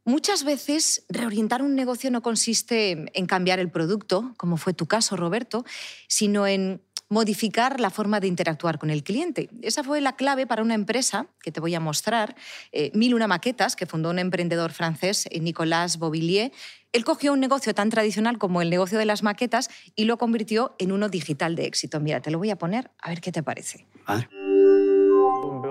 Muchas 0.08 0.46
veces 0.46 1.06
reorientar 1.10 1.62
un 1.62 1.76
negocio 1.76 2.10
no 2.12 2.22
consiste 2.22 3.12
en 3.14 3.26
cambiar 3.26 3.60
el 3.60 3.70
producto, 3.70 4.34
como 4.38 4.56
fue 4.56 4.74
tu 4.74 4.88
caso, 4.88 5.18
Roberto, 5.18 5.66
sino 6.08 6.48
en 6.48 6.82
modificar 7.10 7.80
la 7.80 7.90
forma 7.90 8.20
de 8.20 8.28
interactuar 8.28 8.78
con 8.80 8.90
el 8.90 9.04
cliente. 9.04 9.50
Esa 9.62 9.84
fue 9.84 10.02
la 10.02 10.16
clave 10.16 10.46
para 10.46 10.62
una 10.62 10.74
empresa 10.74 11.28
que 11.42 11.52
te 11.52 11.60
voy 11.60 11.74
a 11.76 11.80
mostrar, 11.80 12.36
eh, 12.72 12.92
Mil 12.94 13.14
Una 13.14 13.28
Maquetas, 13.28 13.76
que 13.76 13.86
fundó 13.86 14.10
un 14.10 14.20
emprendedor 14.20 14.72
francés, 14.72 15.28
eh, 15.32 15.40
Nicolas 15.40 15.98
Bovillier. 15.98 16.52
Él 16.94 17.04
cogió 17.06 17.34
un 17.34 17.40
negocio 17.40 17.74
tan 17.74 17.90
tradicional 17.90 18.38
como 18.38 18.62
el 18.62 18.70
negocio 18.70 18.98
de 18.98 19.06
las 19.06 19.24
maquetas 19.24 19.70
y 19.96 20.06
lo 20.06 20.18
convirtió 20.18 20.76
en 20.80 20.92
uno 20.92 21.10
digital 21.10 21.56
de 21.56 21.66
éxito. 21.66 22.00
Mira, 22.00 22.22
te 22.22 22.32
lo 22.32 22.38
voy 22.38 22.50
a 22.50 22.58
poner 22.58 22.92
a 23.02 23.10
ver 23.10 23.22
qué 23.22 23.32
te 23.32 23.44
parece. 23.44 23.86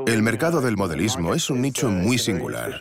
El 0.07 0.23
mercado 0.23 0.61
del 0.61 0.77
modelismo 0.77 1.35
es 1.35 1.51
un 1.51 1.61
nicho 1.61 1.91
muy 1.91 2.19
singular, 2.19 2.79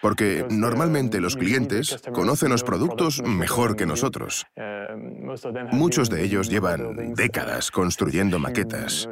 porque 0.00 0.46
normalmente 0.50 1.20
los 1.20 1.36
clientes 1.36 2.00
conocen 2.12 2.50
los 2.50 2.64
productos 2.64 3.22
mejor 3.22 3.76
que 3.76 3.86
nosotros. 3.86 4.46
Muchos 5.70 6.08
de 6.10 6.24
ellos 6.24 6.48
llevan 6.48 7.14
décadas 7.14 7.70
construyendo 7.70 8.38
maquetas 8.38 9.08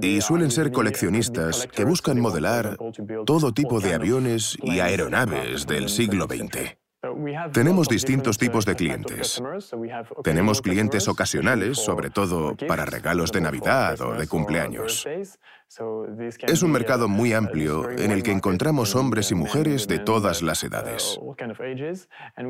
y 0.00 0.20
suelen 0.20 0.50
ser 0.50 0.72
coleccionistas 0.72 1.66
que 1.66 1.84
buscan 1.84 2.20
modelar 2.20 2.76
todo 3.26 3.52
tipo 3.52 3.80
de 3.80 3.94
aviones 3.94 4.56
y 4.62 4.80
aeronaves 4.80 5.66
del 5.66 5.88
siglo 5.88 6.26
XX. 6.26 6.76
Tenemos 7.52 7.88
distintos 7.88 8.38
tipos 8.38 8.66
de 8.66 8.74
clientes. 8.74 9.40
Tenemos 10.24 10.60
clientes 10.60 11.06
ocasionales, 11.06 11.78
sobre 11.78 12.10
todo 12.10 12.56
para 12.66 12.84
regalos 12.84 13.30
de 13.30 13.40
Navidad 13.40 14.00
o 14.00 14.14
de 14.14 14.26
cumpleaños. 14.26 15.06
Es 15.06 16.62
un 16.62 16.72
mercado 16.72 17.08
muy 17.08 17.34
amplio 17.34 17.88
en 17.90 18.10
el 18.10 18.22
que 18.24 18.32
encontramos 18.32 18.96
hombres 18.96 19.30
y 19.30 19.36
mujeres 19.36 19.86
de 19.86 20.00
todas 20.00 20.42
las 20.42 20.64
edades. 20.64 21.20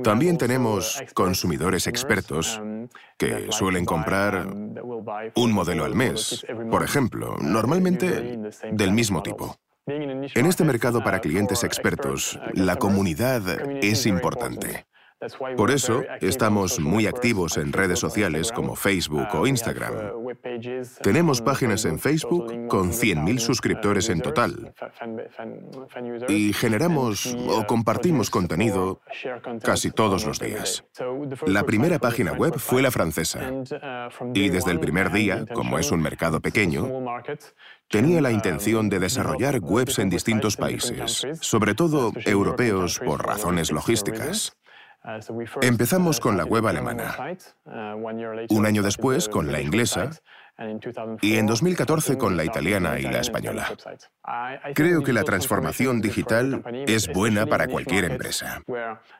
También 0.03 0.39
tenemos 0.39 1.03
consumidores 1.13 1.87
expertos 1.87 2.61
que 3.19 3.49
suelen 3.51 3.85
comprar 3.85 4.47
un 4.47 5.53
modelo 5.53 5.85
al 5.85 5.95
mes, 5.95 6.47
por 6.71 6.83
ejemplo, 6.83 7.37
normalmente 7.39 8.39
del 8.73 8.93
mismo 8.93 9.23
tipo. 9.23 9.59
En 9.89 10.47
este 10.47 10.65
mercado 10.65 11.03
para 11.03 11.21
clientes 11.21 11.65
expertos, 11.65 12.39
la 12.53 12.77
comunidad 12.77 13.43
es 13.83 14.05
importante. 14.07 14.87
Por 15.57 15.73
eso, 15.73 16.05
estamos 16.21 16.79
muy 16.79 17.07
activos 17.07 17.57
en 17.57 17.73
redes 17.73 17.99
sociales 17.99 18.53
como 18.53 18.77
Facebook 18.77 19.27
o 19.33 19.47
Instagram. 19.49 20.13
Tenemos 21.03 21.43
páginas 21.43 21.85
en 21.87 21.99
Facebook 21.99 22.69
con 22.69 22.93
100.000 22.93 23.39
suscriptores 23.39 24.11
en 24.11 24.21
total. 24.21 24.73
Y 26.29 26.53
generamos 26.53 27.37
o 27.49 27.67
compartimos 27.67 28.31
contenido 28.31 29.01
casi 29.63 29.91
todos 29.91 30.25
los 30.25 30.39
días. 30.39 30.85
La 31.47 31.65
primera 31.65 31.99
página 31.99 32.33
web 32.33 32.57
fue 32.57 32.81
la 32.81 32.93
francesa. 32.93 33.41
Y 34.35 34.51
desde 34.51 34.71
el 34.71 34.79
primer 34.79 35.11
día, 35.11 35.45
como 35.53 35.81
es 35.81 35.91
un 35.91 36.01
mercado 36.01 36.41
pequeño, 36.41 36.89
tenía 37.89 38.21
la 38.21 38.31
intención 38.31 38.89
de 38.89 39.01
desarrollar 39.01 39.59
webs 39.61 39.99
en 39.99 40.11
distintos 40.11 40.57
países, 40.57 41.27
sobre 41.41 41.75
todo 41.75 42.13
europeos 42.25 43.01
por 43.01 43.27
razones 43.27 43.73
logísticas. 43.73 44.53
Empezamos 45.63 46.21
con 46.21 46.37
la 46.37 46.45
web 46.45 46.67
alemana. 46.67 47.17
Un 48.51 48.67
año 48.67 48.83
después 48.83 49.29
con 49.29 49.53
la 49.53 49.61
inglesa 49.61 50.11
y 51.21 51.37
en 51.37 51.47
2014 51.47 52.19
con 52.19 52.37
la 52.37 52.45
italiana 52.45 52.99
y 52.99 53.03
la 53.03 53.21
española. 53.21 53.69
Creo 54.75 55.05
que 55.05 55.13
la 55.13 55.23
transformación 55.23 56.01
digital 56.01 56.65
es 56.87 57.13
buena 57.13 57.47
para 57.47 57.69
cualquier 57.69 58.05
empresa, 58.05 58.63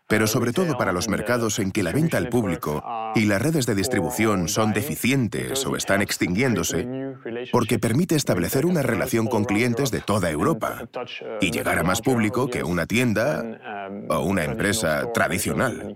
pero 0.09 0.27
sobre 0.27 0.53
todo 0.53 0.77
para 0.77 0.93
los 0.93 1.09
mercados 1.09 1.61
en 1.61 1.71
que 1.71 1.85
la 1.85 1.93
venta 1.93 2.19
al 2.19 2.29
público 2.29 2.83
y 3.15 3.27
las 3.27 3.41
redes 3.41 3.67
de 3.67 3.77
distribución 3.77 4.49
son 4.49 4.73
deficientes 4.73 5.65
o 5.65 5.77
están 5.77 6.03
extinguiéndose, 6.03 7.15
porque 7.53 7.79
permite 7.79 8.17
establecer 8.17 8.67
una 8.67 8.83
relación 8.83 9.29
con 9.29 9.45
clientes 9.45 9.93
de 9.93 10.01
toda 10.01 10.31
Europa 10.31 10.89
y 11.41 11.53
llegar 11.53 11.79
a 11.79 11.85
más 11.85 12.03
público 12.03 12.49
que 12.49 12.65
una 12.65 12.87
tienda 12.87 13.89
o 14.09 14.21
una 14.21 14.45
empresa 14.45 15.13
tradicional. 15.13 15.95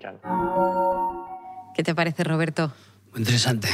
¿Qué 1.75 1.83
te 1.83 1.95
parece, 1.95 2.23
Roberto? 2.23 2.73
Muy 3.11 3.21
interesante 3.21 3.69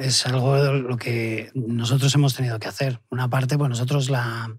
es 0.00 0.26
algo 0.26 0.56
lo 0.56 0.96
que 0.96 1.50
nosotros 1.54 2.14
hemos 2.14 2.34
tenido 2.34 2.58
que 2.58 2.68
hacer. 2.68 3.00
Una 3.10 3.28
parte, 3.28 3.58
pues 3.58 3.68
nosotros 3.68 4.08
la, 4.08 4.56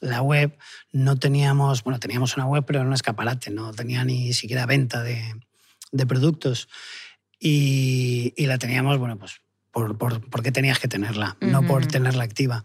la 0.00 0.22
web 0.22 0.56
no 0.92 1.18
teníamos, 1.18 1.84
bueno, 1.84 2.00
teníamos 2.00 2.36
una 2.36 2.46
web, 2.46 2.64
pero 2.66 2.80
era 2.80 2.88
un 2.88 2.94
escaparate, 2.94 3.50
no 3.50 3.72
tenía 3.72 4.04
ni 4.04 4.32
siquiera 4.32 4.64
venta 4.64 5.02
de, 5.02 5.22
de 5.92 6.06
productos. 6.06 6.68
Y, 7.38 8.32
y, 8.36 8.46
la 8.46 8.58
teníamos, 8.58 8.98
bueno, 8.98 9.18
pues 9.18 9.42
por, 9.70 9.98
por, 9.98 10.28
porque 10.30 10.52
tenías 10.52 10.78
que 10.78 10.88
tenerla, 10.88 11.36
no 11.40 11.62
por 11.66 11.86
tenerla 11.86 12.24
activa. 12.24 12.64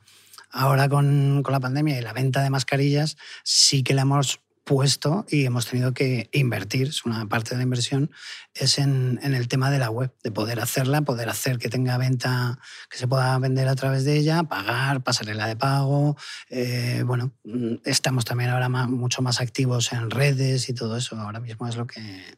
Ahora 0.49 0.87
con, 0.87 1.41
con, 1.43 1.51
la 1.51 1.59
pandemia 1.59 1.99
y 1.99 2.01
la 2.01 2.13
venta 2.13 2.41
de 2.41 2.49
mascarillas 2.49 3.17
sí 3.43 3.83
que 3.83 3.93
la 3.93 4.03
hemos 4.03 4.39
puesto 4.63 5.25
y 5.29 5.45
hemos 5.45 5.67
tenido 5.67 5.93
que 5.93 6.29
invertir, 6.31 6.87
es 6.87 7.05
una 7.05 7.25
parte 7.27 7.51
de 7.51 7.57
la 7.57 7.63
inversión, 7.63 8.11
es 8.53 8.77
en, 8.77 9.19
en, 9.23 9.33
el 9.33 9.47
tema 9.47 9.69
de 9.69 9.79
la 9.79 9.89
web, 9.89 10.13
de 10.23 10.31
poder 10.31 10.59
hacerla, 10.59 11.01
poder 11.01 11.29
hacer 11.29 11.57
que 11.57 11.69
tenga 11.69 11.97
venta, 11.97 12.59
que 12.89 12.97
se 12.97 13.07
pueda 13.07 13.37
vender 13.39 13.67
a 13.67 13.75
través 13.75 14.05
de 14.05 14.17
ella, 14.17 14.43
pagar, 14.43 15.03
pasarela 15.03 15.47
de 15.47 15.55
pago. 15.55 16.15
Eh, 16.49 17.03
bueno, 17.05 17.33
mm, 17.43 17.75
estamos 17.85 18.25
también 18.25 18.49
ahora 18.51 18.69
más, 18.69 18.89
mucho 18.89 19.21
más 19.21 19.41
activos 19.41 19.91
en 19.91 20.09
redes 20.09 20.69
y 20.69 20.73
todo 20.73 20.97
eso. 20.97 21.17
Ahora 21.17 21.39
mismo 21.39 21.67
es 21.67 21.75
lo 21.75 21.87
que, 21.87 22.37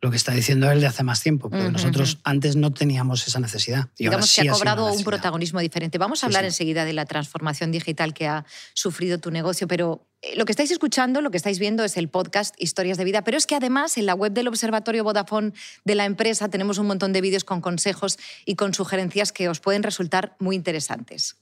lo 0.00 0.10
que 0.10 0.16
está 0.16 0.32
diciendo 0.32 0.70
él 0.70 0.80
de 0.80 0.86
hace 0.86 1.02
más 1.02 1.22
tiempo, 1.22 1.50
pero 1.50 1.70
nosotros 1.72 2.18
antes 2.22 2.54
no 2.54 2.72
teníamos 2.72 3.26
esa 3.26 3.40
necesidad. 3.40 3.88
Y 3.98 4.04
Digamos 4.04 4.32
que 4.32 4.48
ha 4.48 4.52
cobrado 4.52 4.92
un 4.92 5.02
protagonismo 5.02 5.58
diferente. 5.60 5.98
Vamos 5.98 6.22
a 6.22 6.26
hablar 6.26 6.44
sí, 6.44 6.50
sí. 6.50 6.54
enseguida 6.54 6.84
de 6.84 6.92
la 6.92 7.04
transformación 7.04 7.72
digital 7.72 8.14
que 8.14 8.28
ha 8.28 8.44
sufrido 8.74 9.18
tu 9.18 9.32
negocio, 9.32 9.66
pero 9.66 10.06
eh, 10.22 10.36
lo 10.36 10.44
que 10.44 10.52
estáis 10.52 10.70
escuchando, 10.70 11.20
lo 11.20 11.32
que 11.32 11.36
estáis 11.36 11.58
viendo 11.58 11.82
es 11.82 11.96
el 11.96 12.08
podcast 12.08 12.54
Historias 12.58 12.96
de 12.96 13.04
Vida, 13.04 13.22
pero 13.22 13.36
es 13.36 13.46
que 13.46 13.56
además 13.56 13.98
en 13.98 14.06
la 14.06 14.14
web 14.14 14.32
del 14.32 14.46
Observatorio 14.46 15.02
Vodafone 15.02 15.52
de 15.84 15.94
la 15.96 16.04
empresa 16.04 16.48
tenemos 16.48 16.78
un 16.78 16.86
montón 16.86 17.12
de 17.12 17.20
vídeos 17.20 17.42
con 17.42 17.60
consejos 17.60 18.18
y 18.44 18.54
con 18.54 18.74
sugerencias 18.74 19.32
que 19.32 19.48
os 19.48 19.58
pueden 19.58 19.82
resultar 19.82 20.36
muy 20.38 20.54
interesantes. 20.54 21.36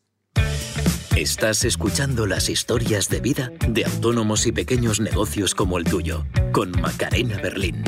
Estás 1.14 1.64
escuchando 1.64 2.26
las 2.26 2.50
historias 2.50 3.08
de 3.08 3.20
vida 3.20 3.50
de 3.66 3.86
autónomos 3.86 4.46
y 4.46 4.52
pequeños 4.52 5.00
negocios 5.00 5.54
como 5.54 5.78
el 5.78 5.84
tuyo, 5.84 6.26
con 6.52 6.72
Macarena 6.72 7.38
Berlín. 7.38 7.82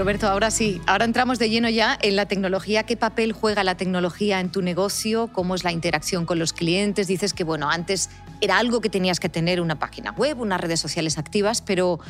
Roberto, 0.00 0.28
ahora 0.28 0.50
sí, 0.50 0.80
ahora 0.86 1.04
entramos 1.04 1.38
de 1.38 1.50
lleno 1.50 1.68
ya 1.68 1.98
en 2.00 2.16
la 2.16 2.24
tecnología. 2.24 2.84
¿Qué 2.84 2.96
papel 2.96 3.34
juega 3.34 3.64
la 3.64 3.74
tecnología 3.74 4.40
en 4.40 4.50
tu 4.50 4.62
negocio? 4.62 5.28
¿Cómo 5.30 5.54
es 5.54 5.62
la 5.62 5.72
interacción 5.72 6.24
con 6.24 6.38
los 6.38 6.54
clientes? 6.54 7.06
Dices 7.06 7.34
que, 7.34 7.44
bueno, 7.44 7.68
antes 7.68 8.08
era 8.40 8.56
algo 8.56 8.80
que 8.80 8.88
tenías 8.88 9.20
que 9.20 9.28
tener 9.28 9.60
una 9.60 9.78
página 9.78 10.12
web, 10.12 10.40
unas 10.40 10.58
redes 10.58 10.80
sociales 10.80 11.18
activas, 11.18 11.60
pero 11.60 12.00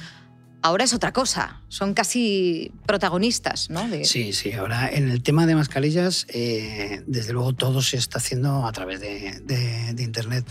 ahora 0.62 0.84
es 0.84 0.92
otra 0.92 1.12
cosa, 1.12 1.60
son 1.68 1.94
casi 1.94 2.72
protagonistas, 2.86 3.70
¿no? 3.70 3.88
Sí, 4.04 4.32
sí, 4.32 4.52
ahora 4.52 4.88
en 4.88 5.08
el 5.08 5.22
tema 5.22 5.46
de 5.46 5.54
mascarillas, 5.54 6.26
eh, 6.28 7.02
desde 7.06 7.32
luego 7.32 7.52
todo 7.52 7.82
se 7.82 7.96
está 7.96 8.18
haciendo 8.18 8.66
a 8.66 8.72
través 8.72 9.00
de, 9.00 9.94
Internet. 9.98 10.46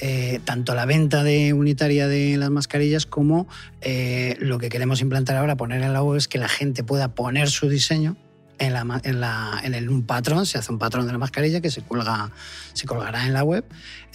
Eh, 0.00 0.40
tanto 0.44 0.74
la 0.74 0.84
venta 0.84 1.22
unitaria 1.54 2.08
de 2.08 2.36
las 2.36 2.50
mascarillas 2.50 3.06
como 3.06 3.46
eh, 3.80 4.36
lo 4.40 4.58
que 4.58 4.68
queremos 4.68 5.00
implantar 5.00 5.36
ahora, 5.36 5.56
poner 5.56 5.82
en 5.82 5.92
la 5.92 6.02
web, 6.02 6.16
es 6.16 6.28
que 6.28 6.38
la 6.38 6.48
gente 6.48 6.82
pueda 6.82 7.14
poner 7.14 7.48
su 7.50 7.68
diseño 7.68 8.16
en, 8.58 8.72
la, 8.72 9.00
en, 9.04 9.20
la, 9.20 9.60
en 9.62 9.74
el, 9.74 9.88
un 9.88 10.04
patrón, 10.04 10.46
se 10.46 10.58
hace 10.58 10.72
un 10.72 10.78
patrón 10.78 11.06
de 11.06 11.12
la 11.12 11.18
mascarilla 11.18 11.60
que 11.60 11.70
se, 11.70 11.82
cuelga, 11.82 12.30
se 12.72 12.86
colgará 12.86 13.26
en 13.26 13.32
la 13.32 13.44
web. 13.44 13.64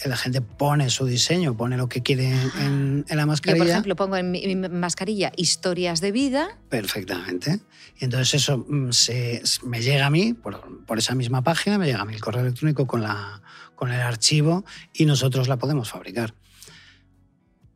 La 0.06 0.18
gente 0.18 0.42
pone 0.42 0.90
su 0.90 1.06
diseño, 1.06 1.56
pone 1.56 1.78
lo 1.78 1.88
que 1.88 2.02
quiere 2.02 2.32
en, 2.60 3.06
en 3.08 3.18
la 3.18 3.26
mascarilla. 3.26 3.58
Yo, 3.58 3.64
por 3.64 3.72
ejemplo, 3.72 3.96
pongo 3.96 4.18
en 4.18 4.32
mi, 4.32 4.56
mascarilla 4.56 5.32
historias 5.36 6.02
de 6.02 6.12
vida. 6.12 6.58
Perfectamente. 6.70 7.60
Y 8.00 8.06
entonces 8.06 8.34
eso 8.36 8.66
se, 8.92 9.44
me 9.64 9.82
llega 9.82 10.08
a 10.08 10.10
mí, 10.10 10.34
por, 10.34 10.86
por, 10.86 10.98
esa 10.98 11.14
misma 11.14 11.44
página, 11.44 11.78
me 11.78 11.86
llega 11.86 12.02
a 12.02 12.06
mí 12.06 12.16
el 12.16 12.22
correo 12.22 12.42
electrónico 12.42 12.88
con, 12.88 13.02
la, 13.02 13.42
con 13.76 13.92
el 13.92 14.02
archivo 14.02 14.66
y 14.94 15.06
nosotros 15.06 15.48
la 15.48 15.58
podemos 15.58 15.90
fabricar. 15.90 16.34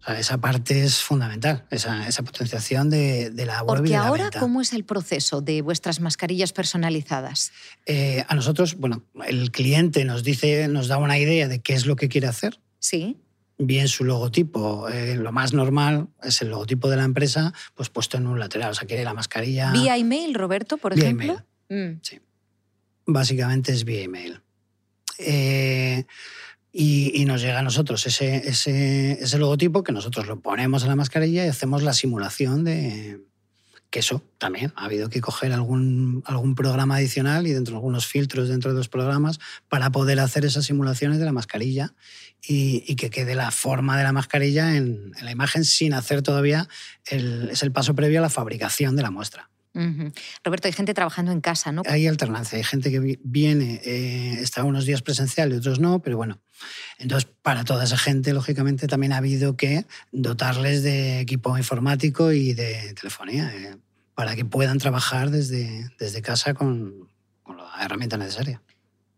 O 0.05 0.07
sea, 0.07 0.19
esa 0.19 0.37
parte 0.37 0.83
es 0.83 1.01
fundamental, 1.01 1.65
esa, 1.71 2.07
esa 2.07 2.21
potenciación 2.21 2.91
de, 2.91 3.31
de, 3.31 3.45
la 3.47 3.63
web 3.63 3.77
Porque 3.77 3.89
y 3.89 3.91
de 3.93 3.97
la 3.97 4.07
ahora, 4.07 4.23
venta. 4.25 4.39
¿cómo 4.39 4.61
es 4.61 4.71
el 4.73 4.83
proceso 4.83 5.41
de 5.41 5.63
vuestras 5.63 5.99
mascarillas 5.99 6.53
personalizadas? 6.53 7.51
Eh, 7.87 8.23
a 8.27 8.35
nosotros, 8.35 8.75
bueno, 8.75 9.03
el 9.25 9.49
cliente 9.49 10.05
nos 10.05 10.23
dice, 10.23 10.67
nos 10.67 10.87
da 10.87 10.97
una 10.97 11.17
idea 11.17 11.47
de 11.47 11.59
qué 11.59 11.73
es 11.73 11.87
lo 11.87 11.95
que 11.95 12.07
quiere 12.07 12.27
hacer. 12.27 12.59
Sí. 12.77 13.17
Bien 13.57 13.87
su 13.87 14.03
logotipo, 14.03 14.89
eh, 14.89 15.15
lo 15.15 15.31
más 15.31 15.53
normal 15.53 16.09
es 16.21 16.39
el 16.43 16.49
logotipo 16.49 16.87
de 16.87 16.97
la 16.97 17.03
empresa, 17.03 17.51
pues 17.73 17.89
puesto 17.89 18.17
en 18.17 18.27
un 18.27 18.39
lateral. 18.39 18.71
O 18.71 18.73
sea, 18.75 18.87
quiere 18.87 19.03
la 19.03 19.15
mascarilla. 19.15 19.71
¿Vía 19.71 19.97
email, 19.97 20.35
Roberto, 20.35 20.77
por 20.77 20.93
vía 20.93 21.05
ejemplo? 21.05 21.41
Email. 21.67 21.95
Mm. 21.95 21.99
Sí. 22.03 22.19
Básicamente 23.07 23.71
es 23.71 23.83
vía 23.85 24.03
email. 24.03 24.39
Eh, 25.17 26.05
y, 26.77 27.21
y, 27.21 27.23
nos 27.23 27.41
llega 27.41 27.59
a 27.59 27.63
nosotros 27.63 28.05
ese, 28.05 28.49
ese, 28.49 29.23
ese, 29.23 29.37
logotipo 29.37 29.81
que 29.81 29.93
nosotros 29.93 30.27
lo 30.27 30.41
ponemos 30.41 30.83
en 30.83 30.89
la 30.89 30.97
mascarilla 30.97 31.45
y 31.45 31.47
hacemos 31.47 31.83
la 31.83 31.93
simulación 31.93 32.65
de 32.65 33.21
que 33.89 33.99
eso 33.99 34.21
también 34.39 34.73
ha 34.75 34.83
habido 34.83 35.09
que 35.09 35.21
coger 35.21 35.53
algún, 35.53 36.21
algún 36.25 36.53
programa 36.53 36.97
adicional 36.97 37.47
y 37.47 37.53
dentro 37.53 37.71
de 37.71 37.77
algunos 37.77 38.07
filtros 38.07 38.49
dentro 38.49 38.71
de 38.71 38.77
los 38.77 38.89
programas 38.89 39.39
para 39.69 39.89
poder 39.89 40.19
hacer 40.19 40.43
esas 40.43 40.65
simulaciones 40.65 41.17
de 41.17 41.23
la 41.23 41.31
mascarilla 41.31 41.93
y, 42.45 42.83
y 42.85 42.97
que 42.97 43.09
quede 43.09 43.35
la 43.35 43.51
forma 43.51 43.97
de 43.97 44.03
la 44.03 44.11
mascarilla 44.11 44.75
en, 44.75 45.13
en 45.17 45.23
la 45.23 45.31
imagen 45.31 45.63
sin 45.63 45.93
hacer 45.93 46.23
todavía 46.23 46.67
el, 47.05 47.51
es 47.51 47.63
el 47.63 47.71
paso 47.71 47.95
previo 47.95 48.19
a 48.19 48.21
la 48.21 48.29
fabricación 48.29 48.97
de 48.97 49.01
la 49.01 49.11
muestra. 49.11 49.49
Uh 49.75 49.79
-huh. 49.79 50.13
Roberto, 50.43 50.67
hay 50.67 50.73
gente 50.73 50.93
trabajando 50.93 51.31
en 51.31 51.39
casa, 51.39 51.71
¿no? 51.71 51.83
Hay 51.87 52.07
alternancia, 52.07 52.57
hay 52.57 52.63
gente 52.63 52.91
que 52.91 53.17
viene, 53.23 53.81
eh, 53.85 54.39
está 54.41 54.63
unos 54.65 54.85
días 54.85 55.01
presencial 55.01 55.53
y 55.53 55.55
otros 55.55 55.79
no, 55.79 55.99
pero 55.99 56.17
bueno. 56.17 56.41
Entonces, 56.97 57.29
para 57.41 57.63
toda 57.63 57.83
esa 57.83 57.97
gente, 57.97 58.33
lógicamente, 58.33 58.87
también 58.87 59.13
ha 59.13 59.17
habido 59.17 59.57
que 59.57 59.85
dotarles 60.11 60.83
de 60.83 61.19
equipo 61.19 61.57
informático 61.57 62.31
y 62.31 62.53
de 62.53 62.93
telefonía 62.93 63.53
eh, 63.55 63.77
para 64.13 64.35
que 64.35 64.45
puedan 64.45 64.77
trabajar 64.77 65.29
desde, 65.29 65.89
desde 65.99 66.21
casa 66.21 66.53
con, 66.53 67.09
con 67.43 67.57
la 67.57 67.83
herramienta 67.83 68.17
necesaria 68.17 68.61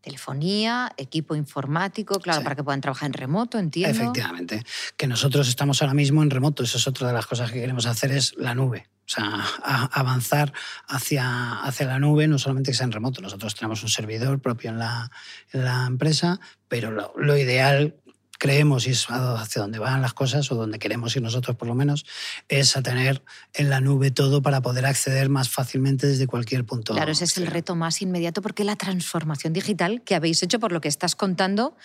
telefonía, 0.00 0.92
equipo 0.96 1.34
informático, 1.34 2.18
claro, 2.20 2.38
sí. 2.38 2.44
para 2.44 2.56
que 2.56 2.64
puedan 2.64 2.80
trabajar 2.80 3.08
en 3.08 3.12
remoto, 3.12 3.58
entiendo. 3.58 3.90
Efectivamente. 3.90 4.62
Que 4.96 5.06
nosotros 5.06 5.48
estamos 5.48 5.82
ahora 5.82 5.92
mismo 5.92 6.22
en 6.22 6.30
remoto, 6.30 6.62
eso 6.62 6.78
es 6.78 6.86
otra 6.86 7.08
de 7.08 7.12
las 7.12 7.26
cosas 7.26 7.50
que 7.50 7.60
queremos 7.60 7.84
hacer, 7.84 8.12
es 8.12 8.34
la 8.38 8.54
nube. 8.54 8.86
O 9.08 9.10
sea, 9.10 9.42
a 9.64 9.86
avanzar 9.98 10.52
hacia, 10.86 11.60
hacia 11.62 11.86
la 11.86 11.98
nube, 11.98 12.28
no 12.28 12.38
solamente 12.38 12.72
que 12.72 12.76
sea 12.76 12.84
en 12.84 12.92
remoto. 12.92 13.22
Nosotros 13.22 13.54
tenemos 13.54 13.82
un 13.82 13.88
servidor 13.88 14.38
propio 14.38 14.68
en 14.68 14.78
la, 14.78 15.10
en 15.52 15.64
la 15.64 15.86
empresa, 15.86 16.40
pero 16.68 16.90
lo, 16.90 17.14
lo 17.16 17.38
ideal 17.38 17.94
creemos 18.38 18.86
y 18.86 18.90
es 18.90 19.06
hacia 19.08 19.62
donde 19.62 19.78
van 19.78 20.00
las 20.00 20.14
cosas 20.14 20.50
o 20.50 20.54
donde 20.54 20.78
queremos 20.78 21.14
ir 21.16 21.22
nosotros 21.22 21.56
por 21.56 21.68
lo 21.68 21.74
menos, 21.74 22.06
es 22.48 22.76
a 22.76 22.82
tener 22.82 23.22
en 23.52 23.68
la 23.68 23.80
nube 23.80 24.10
todo 24.10 24.40
para 24.42 24.62
poder 24.62 24.86
acceder 24.86 25.28
más 25.28 25.48
fácilmente 25.48 26.06
desde 26.06 26.26
cualquier 26.26 26.64
punto. 26.64 26.94
Claro, 26.94 27.12
ese 27.12 27.24
es 27.24 27.36
el 27.36 27.48
reto 27.48 27.74
más 27.74 28.00
inmediato 28.00 28.40
porque 28.40 28.64
la 28.64 28.76
transformación 28.76 29.52
digital 29.52 30.02
que 30.02 30.14
habéis 30.14 30.42
hecho 30.42 30.60
por 30.60 30.72
lo 30.72 30.80
que 30.80 30.88
estás 30.88 31.16
contando 31.16 31.76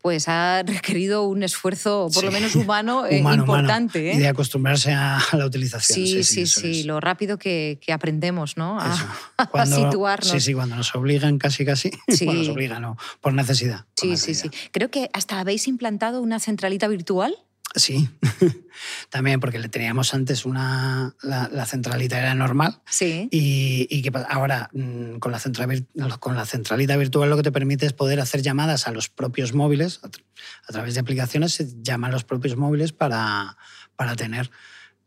pues 0.00 0.28
ha 0.28 0.62
requerido 0.66 1.24
un 1.24 1.42
esfuerzo, 1.42 2.08
por 2.12 2.20
sí. 2.20 2.26
lo 2.26 2.32
menos 2.32 2.54
humano, 2.54 3.06
eh, 3.10 3.20
humano 3.20 3.42
importante. 3.42 3.98
Humano. 4.00 4.14
¿eh? 4.14 4.16
Y 4.16 4.22
de 4.22 4.28
acostumbrarse 4.28 4.92
a 4.92 5.20
la 5.32 5.46
utilización. 5.46 5.96
Sí, 5.96 6.22
sí, 6.24 6.46
sí, 6.46 6.74
sí. 6.74 6.84
lo 6.84 7.00
rápido 7.00 7.38
que, 7.38 7.78
que, 7.80 7.92
aprendemos, 7.92 8.56
¿no? 8.56 8.78
A, 8.80 9.46
cuando, 9.50 9.76
a, 9.76 9.90
situarnos. 9.90 10.30
Sí, 10.30 10.40
sí, 10.40 10.54
cuando 10.54 10.76
nos 10.76 10.94
obligan 10.94 11.38
casi, 11.38 11.64
casi. 11.64 11.90
Sí. 12.08 12.24
Bueno, 12.24 12.40
nos 12.40 12.48
obligan, 12.50 12.82
no, 12.82 12.96
por 13.20 13.32
necesidad. 13.32 13.84
Por 13.84 13.86
sí, 13.96 14.08
necesidad. 14.10 14.52
sí, 14.52 14.58
sí. 14.58 14.68
Creo 14.72 14.90
que 14.90 15.10
hasta 15.12 15.40
habéis 15.40 15.68
implantado 15.68 16.22
una 16.22 16.40
centralita 16.40 16.88
virtual. 16.88 17.36
Sí, 17.78 18.08
también 19.10 19.38
porque 19.38 19.58
le 19.58 19.68
teníamos 19.68 20.12
antes 20.12 20.44
una. 20.44 21.14
La, 21.22 21.64
centralita 21.66 22.18
era 22.18 22.34
normal. 22.34 22.80
Sí. 22.90 23.28
Y, 23.30 23.86
y 23.88 24.02
que 24.02 24.10
ahora 24.28 24.68
mm, 24.72 25.18
con 25.18 25.30
la, 25.30 25.38
central, 25.38 25.86
con 26.18 26.36
la 26.36 26.44
centralita 26.44 26.96
virtual 26.96 27.30
lo 27.30 27.36
que 27.36 27.44
te 27.44 27.52
permite 27.52 27.86
es 27.86 27.92
poder 27.92 28.20
hacer 28.20 28.42
llamadas 28.42 28.88
a 28.88 28.90
los 28.90 29.08
propios 29.08 29.54
móviles. 29.54 30.00
A, 30.02 30.72
través 30.72 30.94
de 30.94 31.00
aplicaciones 31.00 31.54
se 31.54 31.68
llaman 31.82 32.10
a 32.10 32.14
los 32.14 32.24
propios 32.24 32.56
móviles 32.56 32.92
para, 32.92 33.56
para 33.96 34.16
tener 34.16 34.50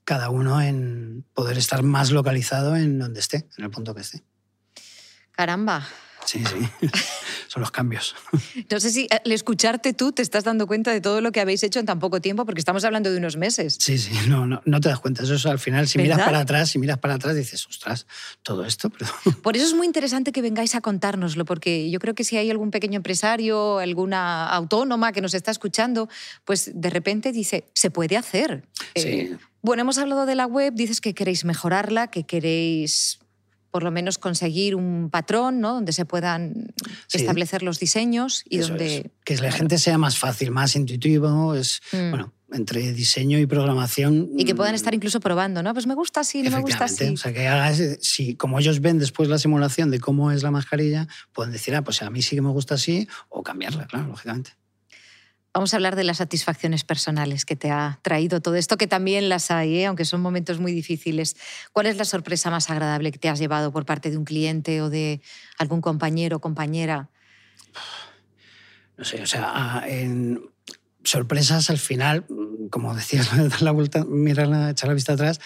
cada 0.06 0.30
uno 0.30 0.62
en 0.62 1.26
poder 1.34 1.58
estar 1.58 1.84
más 1.84 2.12
localizado 2.12 2.76
en 2.76 3.00
donde 3.00 3.20
esté, 3.20 3.48
en 3.58 3.66
el 3.66 3.70
punto 3.70 3.94
que 3.94 4.02
esté. 4.02 4.24
Caramba. 5.32 5.88
Sí, 6.26 6.44
sí. 6.46 6.88
Son 7.52 7.60
los 7.60 7.72
cambios. 7.72 8.16
No 8.72 8.80
sé 8.80 8.92
si 8.92 9.10
al 9.12 9.30
escucharte 9.30 9.92
tú 9.92 10.14
te 10.14 10.22
estás 10.22 10.46
dando 10.46 10.68
cuenta 10.68 10.94
de 10.94 11.02
todo 11.02 11.20
lo 11.20 11.34
que 11.34 11.42
habéis 11.42 11.62
hecho 11.64 11.82
en 11.82 11.86
tan 11.86 12.00
poco 12.00 12.22
tiempo, 12.22 12.46
porque 12.46 12.60
estamos 12.60 12.86
hablando 12.86 13.12
de 13.12 13.18
unos 13.18 13.36
meses. 13.36 13.76
Sí, 13.78 13.98
sí, 13.98 14.14
no, 14.30 14.48
no, 14.48 14.62
no 14.64 14.80
te 14.80 14.88
das 14.88 15.00
cuenta. 15.00 15.24
Eso 15.24 15.34
es 15.34 15.46
al 15.46 15.60
final, 15.60 15.86
si 15.86 15.98
miras 15.98 16.20
para 16.20 16.40
atrás, 16.40 16.70
si 16.70 16.80
miras 16.80 17.00
para 17.00 17.16
atrás, 17.16 17.36
dices, 17.36 17.68
ostras, 17.68 18.08
todo 18.42 18.64
esto. 18.64 18.90
Por 19.44 19.58
eso 19.58 19.66
es 19.66 19.74
muy 19.74 19.86
interesante 19.86 20.32
que 20.32 20.42
vengáis 20.42 20.76
a 20.76 20.82
contárnoslo, 20.82 21.44
porque 21.44 21.92
yo 21.92 22.00
creo 22.00 22.16
que 22.16 22.24
si 22.24 22.38
hay 22.38 22.50
algún 22.50 22.72
pequeño 22.72 22.96
empresario, 22.96 23.80
alguna 23.80 24.48
autónoma 24.48 25.12
que 25.12 25.20
nos 25.20 25.34
está 25.34 25.52
escuchando, 25.52 26.08
pues 26.46 26.72
de 26.74 26.90
repente 26.90 27.34
dice, 27.34 27.66
se 27.74 27.92
puede 27.92 28.16
hacer. 28.16 28.64
Sí. 28.96 29.10
Eh, 29.10 29.38
bueno, 29.62 29.82
hemos 29.82 29.98
hablado 29.98 30.26
de 30.26 30.36
la 30.36 30.46
web, 30.46 30.74
dices 30.74 31.02
que 31.02 31.14
queréis 31.14 31.44
mejorarla, 31.44 32.08
que 32.08 32.24
queréis 32.24 33.20
por 33.72 33.84
lo 33.84 33.92
menos 33.92 34.18
conseguir 34.18 34.76
un 34.76 35.10
patrón 35.10 35.62
¿no? 35.62 35.74
donde 35.74 35.94
se 35.94 36.06
puedan 36.06 36.74
establecer 37.12 37.64
los 37.64 37.80
diseños 37.80 38.44
y 38.48 38.60
donde... 38.60 39.12
Que 39.24 39.38
la 39.38 39.52
gente 39.52 39.78
sea 39.78 39.98
más 39.98 40.18
fácil, 40.18 40.52
más 40.52 40.76
intuitivo, 40.76 41.56
es, 41.56 41.82
mm. 41.94 42.10
bueno, 42.10 42.34
entre 42.52 42.92
diseño 42.92 43.40
y 43.40 43.46
programación... 43.46 44.30
Y 44.38 44.44
que 44.44 44.54
puedan 44.54 44.76
estar 44.76 44.94
incluso 44.94 45.22
probando, 45.22 45.64
¿no? 45.64 45.74
Pues 45.74 45.88
me 45.88 45.96
gusta 45.96 46.20
así, 46.20 46.44
no 46.44 46.52
me 46.52 46.62
gusta 46.62 46.86
así. 46.86 47.06
O 47.10 47.18
sea, 47.18 47.34
que 47.34 47.48
hagas, 47.48 47.82
si 48.02 48.36
como 48.36 48.60
ellos 48.60 48.82
ven 48.82 49.00
después 49.00 49.30
la 49.30 49.40
simulación 49.40 49.90
de 49.90 50.00
cómo 50.00 50.32
es 50.32 50.44
la 50.44 50.52
mascarilla, 50.52 51.08
pueden 51.32 51.54
decir, 51.54 51.74
ah, 51.76 51.82
pues 51.82 52.02
a 52.02 52.10
mí 52.10 52.22
sí 52.22 52.36
que 52.36 52.42
me 52.42 52.50
gusta 52.50 52.76
así, 52.76 53.08
o 53.30 53.42
cambiarla, 53.42 53.88
claro, 53.88 54.08
lógicamente. 54.08 54.52
Vamos 55.54 55.74
a 55.74 55.78
hablar 55.78 55.98
de 55.98 56.06
las 56.06 56.18
satisfacciones 56.18 56.86
personales 56.86 57.44
que 57.44 57.58
te 57.58 57.72
ha 57.72 58.00
traído 58.02 58.42
todo 58.42 58.56
esto, 58.56 58.78
que 58.78 58.88
también 58.88 59.28
las 59.28 59.52
hay, 59.52 59.80
¿eh? 59.80 59.86
aunque 59.86 60.06
son 60.06 60.22
momentos 60.22 60.60
muy 60.60 60.72
difíciles. 60.72 61.36
¿Cuál 61.74 61.88
es 61.88 61.98
la 61.98 62.06
sorpresa 62.06 62.50
más 62.50 62.70
agradable 62.70 63.12
que 63.12 63.20
te 63.20 63.28
has 63.28 63.38
llevado 63.38 63.72
por 63.74 63.86
parte 63.86 64.10
de 64.10 64.18
un 64.18 64.24
cliente 64.24 64.82
o 64.82 64.90
de 64.90 65.22
algún 65.58 65.82
compañero 65.82 66.38
o 66.38 66.40
compañera? 66.40 67.10
No 68.98 69.04
sé, 69.04 69.22
o 69.22 69.28
sea, 69.28 69.84
en 69.88 70.42
sorpresas 71.04 71.70
al 71.70 71.80
final, 71.80 72.26
como 72.70 72.96
decías, 72.96 73.36
dar 73.50 73.62
la 73.62 73.72
vuelta, 73.72 74.06
mirar, 74.06 74.70
echar 74.70 74.88
la 74.88 74.94
vista 74.94 75.14
atrás, 75.14 75.42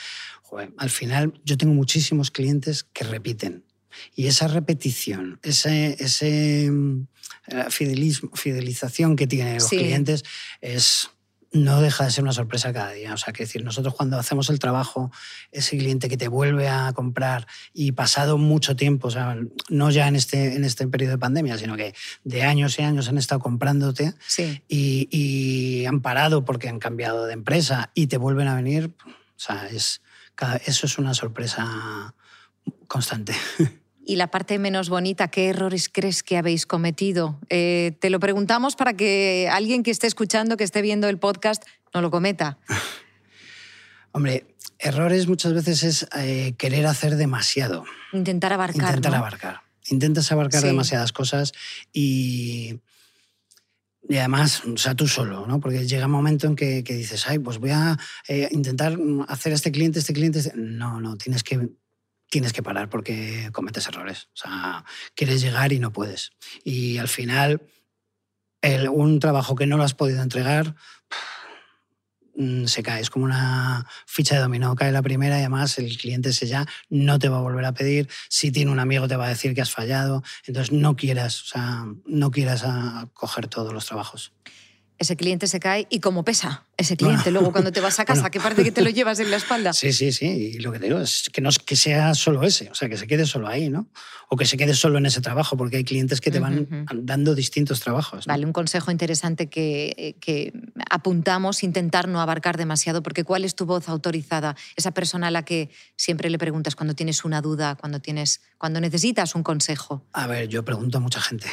al 0.77 0.89
final 0.89 1.41
yo 1.43 1.57
tengo 1.57 1.73
muchísimos 1.73 2.31
clientes 2.31 2.83
que 2.83 3.03
repiten. 3.03 3.63
Y 4.15 4.27
esa 4.27 4.47
repetición, 4.47 5.39
ese, 5.43 5.95
ese 5.99 6.65
eh, 6.65 7.65
fidelismo, 7.69 8.31
fidelización 8.33 9.15
que 9.15 9.27
tienen 9.27 9.55
los 9.55 9.69
clientes 9.69 10.23
es 10.61 11.09
no 11.55 11.81
deja 11.81 12.03
de 12.03 12.11
ser 12.11 12.23
una 12.23 12.33
sorpresa 12.33 12.73
cada 12.73 12.91
día. 12.91 13.13
O 13.13 13.17
sea, 13.17 13.33
que 13.33 13.43
decir, 13.43 13.63
nosotros 13.63 13.95
cuando 13.95 14.19
hacemos 14.19 14.49
el 14.49 14.59
trabajo, 14.59 15.11
ese 15.51 15.77
cliente 15.77 16.09
que 16.09 16.17
te 16.17 16.27
vuelve 16.27 16.67
a 16.67 16.91
comprar 16.93 17.47
y 17.73 17.93
pasado 17.93 18.37
mucho 18.37 18.75
tiempo, 18.75 19.07
o 19.07 19.11
sea, 19.11 19.37
no 19.69 19.89
ya 19.89 20.07
en 20.07 20.15
este, 20.15 20.55
en 20.55 20.63
este 20.63 20.87
periodo 20.87 21.13
de 21.13 21.17
pandemia, 21.17 21.57
sino 21.57 21.75
que 21.75 21.95
de 22.23 22.43
años 22.43 22.77
y 22.77 22.83
años 22.83 23.07
han 23.07 23.17
estado 23.17 23.39
comprándote 23.39 24.13
y, 24.67 25.07
y, 25.09 25.85
han 25.85 26.01
parado 26.01 26.45
porque 26.45 26.67
han 26.67 26.79
cambiado 26.79 27.25
de 27.25 27.33
empresa 27.33 27.91
y 27.93 28.07
te 28.07 28.17
vuelven 28.17 28.47
a 28.47 28.55
venir, 28.55 28.91
o 29.05 29.39
sea, 29.39 29.67
es, 29.67 30.01
eso 30.65 30.85
es 30.85 30.97
una 30.97 31.13
sorpresa 31.13 32.13
constante. 32.87 33.33
y 34.05 34.15
la 34.15 34.27
parte 34.27 34.59
menos 34.59 34.89
bonita, 34.89 35.27
¿qué 35.29 35.49
errores 35.49 35.89
crees 35.89 36.23
que 36.23 36.37
habéis 36.37 36.65
cometido? 36.65 37.39
Eh, 37.49 37.97
te 37.99 38.09
lo 38.09 38.19
preguntamos 38.19 38.75
para 38.75 38.93
que 38.93 39.49
alguien 39.51 39.83
que 39.83 39.91
esté 39.91 40.07
escuchando, 40.07 40.57
que 40.57 40.63
esté 40.63 40.81
viendo 40.81 41.09
el 41.09 41.17
podcast, 41.17 41.63
no 41.93 42.01
lo 42.01 42.11
cometa. 42.11 42.57
Hombre, 44.11 44.45
errores 44.79 45.27
muchas 45.27 45.53
veces 45.53 45.83
es 45.83 46.07
eh, 46.17 46.53
querer 46.57 46.85
hacer 46.85 47.15
demasiado. 47.15 47.83
Intentar 48.13 48.53
abarcar. 48.53 48.89
Intentar 48.89 49.15
abarcar. 49.15 49.61
Intentas 49.87 50.31
abarcar 50.31 50.63
demasiadas 50.63 51.11
cosas 51.11 51.51
y, 51.91 52.79
y 54.07 54.17
además, 54.17 54.63
o 54.65 54.77
sea, 54.77 54.95
tú 54.95 55.07
solo, 55.07 55.45
¿no? 55.45 55.59
Porque 55.59 55.85
llega 55.85 56.05
un 56.05 56.11
momento 56.11 56.47
en 56.47 56.55
que, 56.55 56.81
dices, 56.81 57.27
ay, 57.27 57.39
pues 57.39 57.59
voy 57.59 57.71
a 57.71 57.97
eh, 58.27 58.47
intentar 58.51 58.97
hacer 59.27 59.51
a 59.51 59.55
este 59.55 59.71
cliente, 59.71 59.99
este 59.99 60.13
cliente. 60.13 60.39
Este-". 60.39 60.53
No, 60.55 61.01
no, 61.01 61.17
tienes 61.17 61.43
que 61.43 61.69
tienes 62.29 62.53
que 62.53 62.63
parar 62.63 62.89
porque 62.89 63.49
cometes 63.51 63.87
errores. 63.87 64.29
O 64.33 64.37
sea, 64.37 64.85
quieres 65.13 65.41
llegar 65.41 65.73
y 65.73 65.79
no 65.79 65.91
puedes. 65.91 66.31
Y 66.63 66.97
al 66.97 67.07
final, 67.07 67.61
el, 68.61 68.89
un 68.89 69.19
trabajo 69.19 69.55
que 69.55 69.67
no 69.67 69.77
lo 69.77 69.83
has 69.83 69.93
podido 69.93 70.21
entregar 70.21 70.75
mm, 72.35 72.65
se 72.65 72.83
cae. 72.83 73.01
Es 73.01 73.09
como 73.09 73.25
una 73.25 73.87
ficha 74.05 74.35
de 74.35 74.41
dominó. 74.41 74.75
Cae 74.75 74.91
la 74.91 75.01
primera 75.01 75.37
y 75.37 75.41
además 75.41 75.77
el 75.77 75.97
cliente 75.97 76.29
ese 76.29 76.47
ya 76.47 76.65
no 76.89 77.19
te 77.19 77.29
va 77.29 77.37
a 77.37 77.41
volver 77.41 77.65
a 77.65 77.73
pedir. 77.73 78.09
Si 78.29 78.51
tiene 78.51 78.71
un 78.71 78.79
amigo 78.79 79.07
te 79.07 79.15
va 79.15 79.25
a 79.25 79.29
decir 79.29 79.53
que 79.53 79.61
has 79.61 79.71
fallado. 79.71 80.23
Entonces 80.45 80.71
no 80.71 80.95
quieras, 80.95 81.41
o 81.43 81.45
sea, 81.45 81.85
no 82.05 82.31
quieras 82.31 82.65
coger 83.13 83.47
todos 83.47 83.73
los 83.73 83.85
trabajos 83.85 84.33
ese 84.97 85.15
cliente 85.15 85.47
se 85.47 85.59
cae 85.59 85.87
y 85.89 85.99
cómo 85.99 86.23
pesa 86.23 86.65
ese 86.77 86.97
cliente 86.97 87.31
luego 87.31 87.51
cuando 87.51 87.71
te 87.71 87.79
vas 87.79 87.99
a 87.99 88.05
casa, 88.05 88.29
¿qué 88.29 88.39
parte 88.39 88.63
que 88.63 88.71
te 88.71 88.81
lo 88.81 88.89
llevas 88.89 89.19
en 89.19 89.31
la 89.31 89.37
espalda? 89.37 89.73
Sí, 89.73 89.93
sí, 89.93 90.11
sí, 90.11 90.25
y 90.55 90.59
lo 90.59 90.71
que 90.71 90.79
te 90.79 90.85
digo 90.85 90.99
es 90.99 91.29
que 91.31 91.41
no 91.41 91.49
es 91.49 91.59
que 91.59 91.75
sea 91.75 92.13
solo 92.13 92.43
ese, 92.43 92.69
o 92.69 92.75
sea, 92.75 92.89
que 92.89 92.97
se 92.97 93.07
quede 93.07 93.25
solo 93.25 93.47
ahí, 93.47 93.69
¿no? 93.69 93.87
O 94.29 94.37
que 94.37 94.45
se 94.45 94.57
quede 94.57 94.73
solo 94.73 94.97
en 94.97 95.05
ese 95.05 95.21
trabajo, 95.21 95.55
porque 95.55 95.77
hay 95.77 95.83
clientes 95.83 96.19
que 96.19 96.31
te 96.31 96.39
van 96.39 96.67
dando 96.93 97.35
distintos 97.35 97.79
trabajos. 97.79 98.25
Vale, 98.25 98.45
un 98.45 98.53
consejo 98.53 98.91
interesante 98.91 99.47
que, 99.47 100.17
que, 100.19 100.51
apuntamos, 100.89 101.63
intentar 101.63 102.07
no 102.07 102.19
abarcar 102.19 102.57
demasiado, 102.57 103.03
porque 103.03 103.23
¿cuál 103.23 103.45
es 103.45 103.55
tu 103.55 103.65
voz 103.65 103.87
autorizada? 103.87 104.55
Esa 104.75 104.91
persona 104.91 105.27
a 105.27 105.31
la 105.31 105.45
que 105.45 105.69
siempre 105.95 106.29
le 106.29 106.39
preguntas 106.39 106.75
cuando 106.75 106.95
tienes 106.95 107.23
una 107.23 107.41
duda, 107.41 107.75
cuando, 107.75 107.99
tienes, 107.99 108.41
cuando 108.57 108.81
necesitas 108.81 109.35
un 109.35 109.43
consejo. 109.43 110.03
A 110.11 110.25
ver, 110.27 110.47
yo 110.47 110.65
pregunto 110.65 110.97
a 110.97 111.01
mucha 111.01 111.21
gente. 111.21 111.47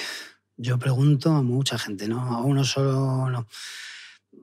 Yo 0.57 0.79
pregunto 0.79 1.31
a 1.33 1.43
mucha 1.43 1.79
gente, 1.79 2.09
¿no? 2.09 2.35
A 2.35 2.43
uno 2.43 2.65
solo 2.65 3.31
no. 3.31 3.47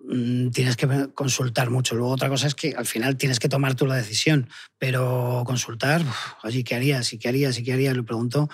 Mm, 0.07 0.49
tienes 0.49 0.75
que 0.75 1.09
consultar 1.13 1.69
mucho. 1.69 1.95
Luego 1.95 2.11
otra 2.11 2.29
cosa 2.29 2.47
es 2.47 2.55
que 2.55 2.73
al 2.75 2.85
final 2.85 3.17
tienes 3.17 3.39
que 3.39 3.49
tomar 3.49 3.75
tú 3.75 3.85
la 3.85 3.95
decisión, 3.95 4.49
pero 4.77 5.43
consultar, 5.45 6.03
oye, 6.43 6.63
¿qué 6.63 6.75
harías? 6.75 7.13
¿Y 7.13 7.17
qué 7.17 7.29
harías? 7.29 7.57
¿Y 7.59 7.63
qué 7.63 7.73
harías? 7.73 7.95
Le 7.95 8.03
pregunto 8.03 8.49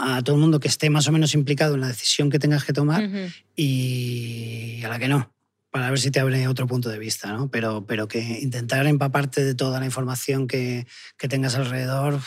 a 0.00 0.22
todo 0.22 0.36
el 0.36 0.42
mundo 0.42 0.60
que 0.60 0.68
esté 0.68 0.88
más 0.90 1.06
o 1.08 1.12
menos 1.12 1.34
implicado 1.34 1.74
en 1.74 1.82
la 1.82 1.88
decisión 1.88 2.30
que 2.30 2.38
tengas 2.38 2.64
que 2.64 2.72
tomar 2.72 3.08
y 3.54 4.82
a 4.84 4.88
la 4.88 4.98
que 4.98 5.08
no, 5.08 5.34
para 5.70 5.90
ver 5.90 6.00
si 6.00 6.10
te 6.10 6.20
abre 6.20 6.48
otro 6.48 6.66
punto 6.66 6.88
de 6.88 6.98
vista, 6.98 7.32
¿no? 7.32 7.50
Pero, 7.50 7.84
pero 7.86 8.08
que 8.08 8.20
intentar 8.40 8.86
empaparte 8.86 9.44
de 9.44 9.54
toda 9.54 9.78
la 9.78 9.84
información 9.84 10.46
que, 10.46 10.86
que 11.18 11.28
tengas 11.28 11.56
alrededor, 11.56 12.20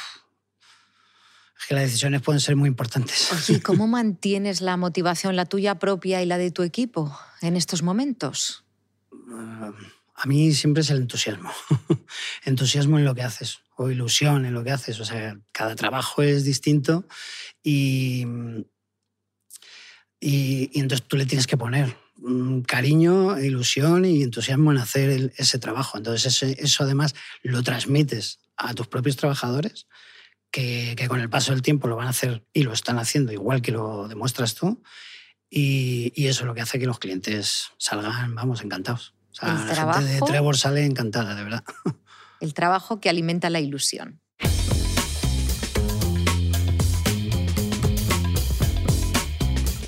que 1.67 1.75
las 1.75 1.83
decisiones 1.83 2.21
pueden 2.21 2.39
ser 2.39 2.55
muy 2.55 2.67
importantes. 2.67 3.49
¿Y 3.49 3.59
cómo 3.61 3.87
mantienes 3.87 4.61
la 4.61 4.77
motivación, 4.77 5.35
la 5.35 5.45
tuya 5.45 5.75
propia 5.79 6.21
y 6.21 6.25
la 6.25 6.37
de 6.37 6.51
tu 6.51 6.63
equipo 6.63 7.17
en 7.41 7.55
estos 7.55 7.83
momentos? 7.83 8.63
a 10.21 10.25
mí 10.25 10.53
siempre 10.53 10.81
es 10.81 10.89
el 10.89 10.97
entusiasmo. 10.97 11.49
entusiasmo 12.45 12.99
en 12.99 13.05
lo 13.05 13.15
que 13.15 13.23
haces 13.23 13.59
o 13.77 13.89
ilusión 13.89 14.45
en 14.45 14.53
lo 14.53 14.63
que 14.63 14.71
haces. 14.71 14.99
O 14.99 15.05
sea, 15.05 15.39
cada 15.53 15.75
trabajo 15.75 16.21
es 16.21 16.43
distinto 16.43 17.07
y, 17.63 18.25
y, 20.19 20.69
entonces 20.77 21.07
tú 21.07 21.15
le 21.15 21.25
tienes 21.25 21.47
que 21.47 21.55
poner 21.55 21.95
cariño, 22.67 23.39
ilusión 23.39 24.03
y 24.03 24.23
entusiasmo 24.23 24.73
en 24.73 24.79
hacer 24.79 25.33
ese 25.37 25.57
trabajo. 25.57 25.97
Entonces 25.97 26.43
eso 26.43 26.83
además 26.83 27.15
lo 27.41 27.63
transmites 27.63 28.39
a 28.57 28.73
tus 28.73 28.87
propios 28.87 29.15
trabajadores 29.15 29.87
que, 30.51 30.95
con 31.07 31.19
el 31.19 31.29
paso 31.29 31.51
del 31.51 31.61
tiempo 31.61 31.87
lo 31.87 31.95
van 31.95 32.07
a 32.07 32.11
hacer 32.11 32.43
y 32.53 32.63
lo 32.63 32.73
están 32.73 32.99
haciendo 32.99 33.31
igual 33.31 33.61
que 33.61 33.71
lo 33.71 34.07
demuestras 34.07 34.55
tú. 34.55 34.81
Y, 35.49 36.11
eso 36.27 36.41
es 36.41 36.47
lo 36.47 36.53
que 36.53 36.61
hace 36.61 36.79
que 36.79 36.85
los 36.85 36.99
clientes 36.99 37.71
salgan, 37.77 38.35
vamos, 38.35 38.63
encantados. 38.63 39.13
la 39.41 39.93
gente 39.93 40.13
de 40.13 40.21
Trevor 40.21 40.57
sale 40.57 40.85
encantada, 40.85 41.35
de 41.35 41.43
verdad. 41.43 41.63
El 42.39 42.53
trabajo 42.53 42.99
que 42.99 43.09
alimenta 43.09 43.49
la 43.49 43.59
ilusión. 43.59 44.21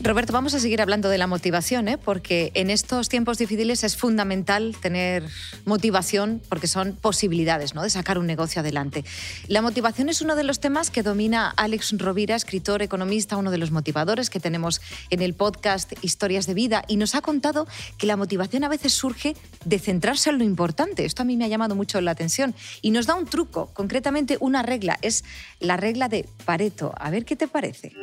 Roberto, 0.04 0.34
vamos 0.34 0.56
a 0.56 0.60
seguir 0.60 0.82
hablando 0.82 1.10
de 1.10 1.20
la 1.20 1.28
motivación, 1.28 1.88
¿eh? 1.88 1.98
porque 1.98 2.52
en 2.56 2.72
estos 2.72 3.08
tiempos 3.08 3.38
difíciles 3.38 3.84
es 3.84 3.96
fundamental 3.96 4.76
tener 4.82 5.24
motivación 5.66 6.42
porque 6.50 6.66
son 6.68 6.96
posibilidades 7.00 7.76
¿no? 7.76 7.84
de 7.84 7.90
sacar 7.92 8.18
un 8.18 8.26
negocio 8.26 8.62
adelante. 8.62 9.06
La 9.48 9.62
motivación 9.62 10.10
es 10.10 10.22
uno 10.22 10.36
de 10.36 10.44
los 10.44 10.60
temas 10.60 10.90
que 10.90 11.04
domina 11.04 11.54
Alex 11.56 11.98
Rovira, 12.00 12.36
escritor, 12.36 12.82
economista, 12.82 13.38
uno 13.38 13.52
de 13.52 13.60
los 13.60 13.70
motivadores 13.72 14.30
que 14.32 14.40
tenemos 14.40 14.82
en 15.12 15.22
el 15.22 15.36
podcast 15.36 15.94
Historias 16.02 16.48
de 16.48 16.56
Vida, 16.56 16.84
y 16.88 16.98
nos 16.98 17.14
ha 17.14 17.22
contado 17.22 17.68
que 17.98 18.08
la 18.08 18.18
motivación 18.18 18.64
a 18.64 18.70
veces 18.70 18.94
surge 18.94 19.36
de 19.66 19.78
centrarse 19.78 20.32
en 20.32 20.40
lo 20.40 20.44
importante. 20.44 21.06
Esto 21.06 21.22
a 21.22 21.26
mí 21.26 21.38
me 21.38 21.46
ha 21.46 21.50
llamado 21.50 21.76
mucho 21.76 22.02
la 22.02 22.12
atención 22.12 22.56
y 22.82 22.92
nos 22.92 23.06
da 23.06 23.16
un 23.16 23.28
truco, 23.28 23.70
concretamente 23.74 24.38
una 24.40 24.64
regla, 24.64 24.98
es 25.02 25.24
la 25.60 25.78
regla 25.78 26.10
de 26.10 26.28
Pareto. 26.46 26.94
A 26.98 27.12
ver 27.12 27.24
qué 27.24 27.36
te 27.36 27.48
parece. 27.48 27.94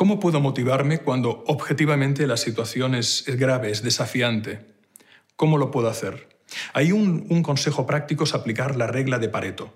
¿Cómo 0.00 0.18
puedo 0.18 0.40
motivarme 0.40 1.00
cuando 1.00 1.44
objetivamente 1.46 2.26
la 2.26 2.38
situación 2.38 2.94
es, 2.94 3.22
grave, 3.26 3.70
es 3.70 3.82
desafiante? 3.82 4.64
¿Cómo 5.36 5.58
lo 5.58 5.70
puedo 5.70 5.90
hacer? 5.90 6.38
Hay 6.72 6.90
un, 6.90 7.26
un 7.28 7.42
consejo 7.42 7.84
práctico 7.84 8.24
es 8.24 8.32
aplicar 8.32 8.76
la 8.76 8.86
regla 8.86 9.18
de 9.18 9.28
Pareto. 9.28 9.74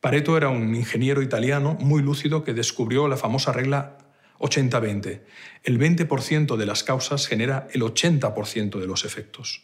Pareto 0.00 0.36
era 0.36 0.48
un 0.48 0.74
ingeniero 0.74 1.22
italiano 1.22 1.76
muy 1.78 2.02
lúcido 2.02 2.42
que 2.42 2.54
descubrió 2.54 3.06
la 3.06 3.16
famosa 3.16 3.52
regla 3.52 3.98
80-20. 4.40 5.20
El 5.62 5.78
20% 5.78 6.56
de 6.56 6.66
las 6.66 6.82
causas 6.82 7.28
genera 7.28 7.68
el 7.72 7.82
80% 7.82 8.80
de 8.80 8.86
los 8.88 9.04
efectos. 9.04 9.62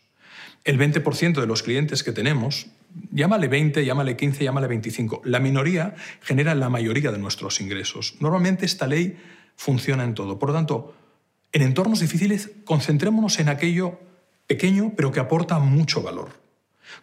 El 0.62 0.78
20% 0.78 1.40
de 1.40 1.46
los 1.48 1.64
clientes 1.64 2.04
que 2.04 2.12
tenemos, 2.12 2.68
llámale 3.10 3.48
20, 3.48 3.84
llámale 3.84 4.16
15, 4.16 4.44
llámale 4.44 4.68
25, 4.68 5.22
la 5.24 5.40
minoría 5.40 5.96
genera 6.20 6.54
la 6.54 6.68
mayoría 6.68 7.10
de 7.10 7.18
nuestros 7.18 7.60
ingresos. 7.60 8.14
Normalmente 8.20 8.64
esta 8.64 8.86
ley 8.86 9.18
funciona 9.56 10.04
en 10.04 10.14
todo. 10.14 10.38
Por 10.38 10.50
lo 10.50 10.54
tanto, 10.54 10.94
en 11.52 11.62
entornos 11.62 12.00
difíciles, 12.00 12.50
concentrémonos 12.64 13.38
en 13.38 13.48
aquello 13.48 13.98
pequeño 14.46 14.92
pero 14.96 15.12
que 15.12 15.20
aporta 15.20 15.58
mucho 15.58 16.02
valor. 16.02 16.40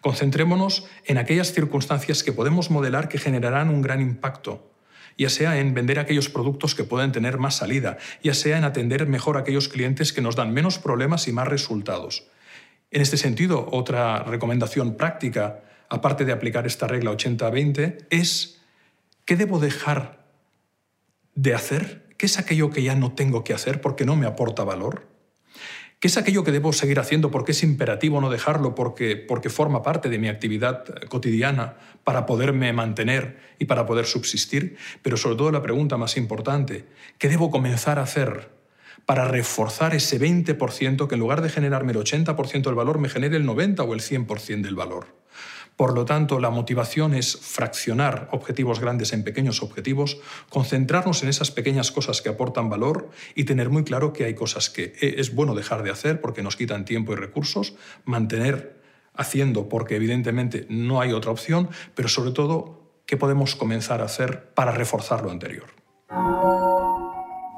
Concentrémonos 0.01 0.85
en 1.05 1.17
aquellas 1.17 1.53
circunstancias 1.53 2.23
que 2.23 2.33
podemos 2.33 2.69
modelar 2.69 3.09
que 3.09 3.17
generarán 3.17 3.69
un 3.69 3.81
gran 3.81 4.01
impacto, 4.01 4.71
ya 5.17 5.29
sea 5.29 5.59
en 5.59 5.73
vender 5.73 5.99
aquellos 5.99 6.29
productos 6.29 6.75
que 6.75 6.83
pueden 6.83 7.11
tener 7.11 7.37
más 7.37 7.57
salida, 7.57 7.97
ya 8.23 8.33
sea 8.33 8.57
en 8.57 8.63
atender 8.63 9.07
mejor 9.07 9.37
a 9.37 9.41
aquellos 9.41 9.67
clientes 9.67 10.13
que 10.13 10.21
nos 10.21 10.35
dan 10.35 10.53
menos 10.53 10.79
problemas 10.79 11.27
y 11.27 11.31
más 11.31 11.47
resultados. 11.47 12.27
En 12.91 13.01
este 13.01 13.17
sentido, 13.17 13.67
otra 13.71 14.23
recomendación 14.23 14.95
práctica, 14.95 15.61
aparte 15.89 16.25
de 16.25 16.31
aplicar 16.31 16.65
esta 16.65 16.87
regla 16.87 17.11
80-20, 17.11 18.07
es 18.09 18.61
¿qué 19.25 19.35
debo 19.35 19.59
dejar 19.59 20.25
de 21.35 21.53
hacer 21.53 22.08
¿Qué 22.19 22.25
es 22.25 22.37
aquello 22.37 22.69
que 22.69 22.83
ya 22.83 22.95
no 22.95 23.13
tengo 23.13 23.45
que 23.45 23.53
hacer 23.53 23.79
porque 23.79 24.03
no 24.03 24.17
me 24.17 24.25
aporta 24.25 24.65
valor? 24.65 25.07
¿Qué 26.01 26.09
es 26.09 26.17
aquello 26.17 26.43
que 26.43 26.51
debo 26.51 26.73
seguir 26.73 26.99
haciendo 26.99 27.31
porque 27.31 27.53
es 27.53 27.63
imperativo 27.63 28.19
no 28.19 28.29
dejarlo, 28.29 28.75
porque, 28.75 29.15
porque 29.15 29.49
forma 29.49 29.83
parte 29.83 30.09
de 30.09 30.19
mi 30.19 30.27
actividad 30.27 30.83
cotidiana 31.07 31.77
para 32.03 32.25
poderme 32.25 32.73
mantener 32.73 33.39
y 33.57 33.65
para 33.65 33.85
poder 33.85 34.05
subsistir? 34.05 34.75
Pero 35.01 35.15
sobre 35.15 35.37
todo 35.37 35.49
la 35.49 35.61
pregunta 35.61 35.95
más 35.95 36.17
importante, 36.17 36.87
¿qué 37.19 37.29
debo 37.29 37.51
comenzar 37.51 37.99
a 37.99 38.03
hacer 38.03 38.51
para 39.05 39.25
reforzar 39.29 39.95
ese 39.95 40.19
20% 40.19 41.07
que 41.07 41.15
en 41.15 41.21
lugar 41.21 41.41
de 41.41 41.47
generarme 41.47 41.93
el 41.93 41.99
80% 41.99 42.63
del 42.63 42.75
valor 42.75 42.99
me 42.99 43.07
genere 43.07 43.37
el 43.37 43.45
90 43.45 43.81
o 43.81 43.93
el 43.93 44.01
100% 44.01 44.59
del 44.59 44.75
valor? 44.75 45.18
Por 45.79 45.93
lo 45.93 46.03
tanto, 46.03 46.41
la 46.41 46.49
motivación 46.49 47.13
es 47.13 47.37
fraccionar 47.37 48.27
objetivos 48.33 48.81
grandes 48.81 49.13
en 49.13 49.23
pequeños 49.23 49.63
objetivos, 49.63 50.17
concentrarnos 50.49 51.23
en 51.23 51.29
esas 51.29 51.51
pequeñas 51.51 51.89
cosas 51.93 52.21
que 52.21 52.27
aportan 52.27 52.69
valor 52.69 53.09
y 53.33 53.45
tener 53.45 53.69
muy 53.69 53.85
claro 53.85 54.11
que 54.11 54.25
hay 54.25 54.33
cosas 54.33 54.69
que 54.69 54.91
es 54.99 55.33
bueno 55.33 55.55
dejar 55.55 55.83
de 55.83 55.91
hacer 55.91 56.19
porque 56.19 56.43
nos 56.43 56.57
quitan 56.57 56.83
tiempo 56.83 57.13
y 57.13 57.15
recursos, 57.15 57.75
mantener 58.03 58.81
haciendo 59.13 59.69
porque 59.69 59.95
evidentemente 59.95 60.65
no 60.67 60.99
hay 60.99 61.13
otra 61.13 61.31
opción, 61.31 61.69
pero 61.95 62.09
sobre 62.09 62.31
todo, 62.31 63.01
¿qué 63.05 63.15
podemos 63.15 63.55
comenzar 63.55 64.01
a 64.01 64.05
hacer 64.07 64.53
para 64.53 64.73
reforzar 64.73 65.23
lo 65.23 65.31
anterior? 65.31 65.67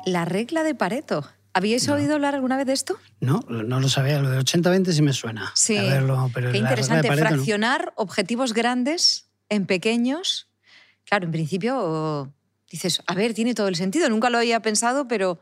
La 0.05 0.25
regla 0.25 0.61
de 0.61 0.75
Pareto. 0.75 1.25
¿Habíais 1.53 1.87
oído 1.89 2.15
hablar 2.15 2.33
alguna 2.33 2.55
vez 2.55 2.65
de 2.65 2.73
esto? 2.73 2.97
No, 3.19 3.41
no 3.49 3.79
lo 3.79 3.89
sabía. 3.89 4.21
Lo 4.21 4.29
de 4.29 4.39
80-20 4.39 4.91
sí 4.91 5.01
me 5.01 5.13
suena. 5.13 5.51
Sí. 5.55 5.75
Qué 5.75 6.57
interesante. 6.57 7.11
Fraccionar 7.11 7.93
objetivos 7.97 8.53
grandes 8.53 9.29
en 9.49 9.65
pequeños. 9.65 10.49
Claro, 11.03 11.25
en 11.25 11.31
principio 11.31 12.33
dices, 12.69 13.01
a 13.05 13.15
ver, 13.15 13.33
tiene 13.33 13.53
todo 13.53 13.67
el 13.67 13.75
sentido. 13.75 14.09
Nunca 14.09 14.29
lo 14.29 14.37
había 14.37 14.61
pensado, 14.61 15.07
pero. 15.07 15.39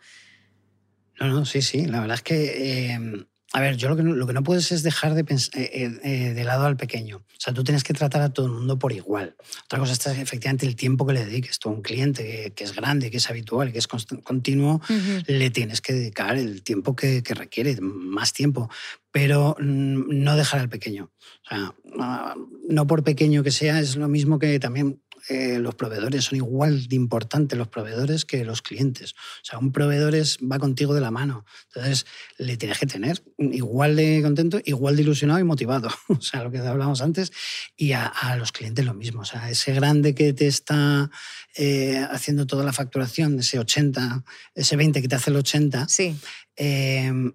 No, 1.19 1.28
no, 1.28 1.45
sí, 1.45 1.62
sí. 1.62 1.86
La 1.86 2.00
verdad 2.00 2.15
es 2.15 2.24
que 2.24 2.91
eh, 2.93 3.28
a 3.52 3.62
ver, 3.62 3.78
yo 3.78 3.90
lo 3.90 3.96
que, 3.96 4.04
no, 4.04 4.14
lo 4.14 4.28
que 4.28 4.34
no 4.34 4.44
puedes 4.44 4.72
es 4.72 4.84
dejar 4.84 5.16
de, 5.16 5.22
eh, 5.22 5.50
eh, 5.56 6.00
eh, 6.04 6.34
de 6.34 6.44
lado 6.44 6.66
al 6.66 6.78
pequeño. 6.78 7.18
O 7.18 7.42
sea, 7.42 7.52
tú 7.52 7.64
tienes 7.64 7.84
que 7.84 7.94
tratar 7.94 8.22
a 8.22 8.30
todo 8.30 8.46
el 8.46 8.52
mundo 8.52 8.78
por 8.78 8.92
igual. 8.92 9.36
Otra 9.66 9.80
cosa 9.80 9.94
es 9.94 10.20
efectivamente 10.20 10.68
el 10.68 10.76
tiempo 10.76 11.08
que 11.08 11.14
le 11.14 11.26
dediques. 11.26 11.58
Tú 11.58 11.70
a 11.70 11.72
un 11.72 11.82
cliente 11.82 12.54
que, 12.56 12.64
es 12.64 12.76
grande, 12.76 13.10
que 13.10 13.18
es 13.18 13.30
habitual, 13.30 13.72
que 13.72 13.80
es 13.80 13.88
continuo, 13.88 14.82
le 15.26 15.50
tienes 15.50 15.82
que 15.82 15.94
dedicar 15.94 16.38
el 16.38 16.62
tiempo 16.62 16.96
que, 16.96 17.24
que, 17.24 17.34
requiere, 17.34 17.76
más 17.82 18.34
tiempo. 18.34 18.70
Pero 19.12 19.56
mm, 19.60 20.24
no 20.24 20.36
dejar 20.36 20.60
al 20.60 20.70
pequeño. 20.70 21.12
O 21.46 21.50
sea, 21.50 21.74
ah, 22.00 22.36
no 22.70 22.86
por 22.86 23.04
pequeño 23.04 23.42
que 23.42 23.52
sea, 23.52 23.80
es 23.80 23.96
lo 23.96 24.08
mismo 24.08 24.38
que 24.38 24.60
también 24.60 25.02
eh, 25.30 25.60
los 25.60 25.76
proveedores 25.76 26.26
son 26.26 26.38
igual 26.38 26.88
de 26.88 26.96
importantes 26.96 27.56
los 27.56 27.68
proveedores 27.68 28.26
que 28.26 28.44
los 28.44 28.63
clientes. 28.63 29.13
O 29.13 29.44
sea, 29.46 29.60
un 29.60 29.72
proveedor 29.72 30.15
va 30.15 30.58
contigo 30.58 30.96
de 30.96 31.02
la 31.02 31.12
mano. 31.12 31.46
Entonces, 31.68 32.08
le 32.39 32.58
tienes 32.58 32.80
que 32.80 32.88
tener 32.88 33.22
igual 33.38 33.96
de 33.96 34.22
contento, 34.24 34.60
igual 34.65 34.96
de 34.96 35.04
ilusionado 35.04 35.39
y 35.39 35.44
motivado. 35.44 35.89
O 36.10 36.22
sea, 36.22 36.44
lo 36.44 36.52
que 36.52 36.58
hablábamos 36.58 37.02
antes. 37.02 37.32
Y 37.78 37.92
a, 37.94 38.12
los 38.38 38.52
clientes 38.52 38.84
lo 38.84 38.96
mismo. 38.96 39.22
O 39.22 39.26
sea, 39.26 39.50
ese 39.50 39.72
grande 39.74 40.15
que 40.15 40.34
te 40.34 40.48
está 40.48 41.12
eh, 41.56 42.06
haciendo 42.10 42.48
toda 42.48 42.63
la 42.63 42.74
facturación, 42.74 43.39
ese 43.39 43.60
80, 43.60 44.24
ese 44.56 44.76
20 44.76 45.02
que 45.02 45.08
te 45.08 45.15
hace 45.15 45.30
el 45.30 45.38
80, 45.38 45.88
sí. 45.88 46.15
Eh, 46.56 47.32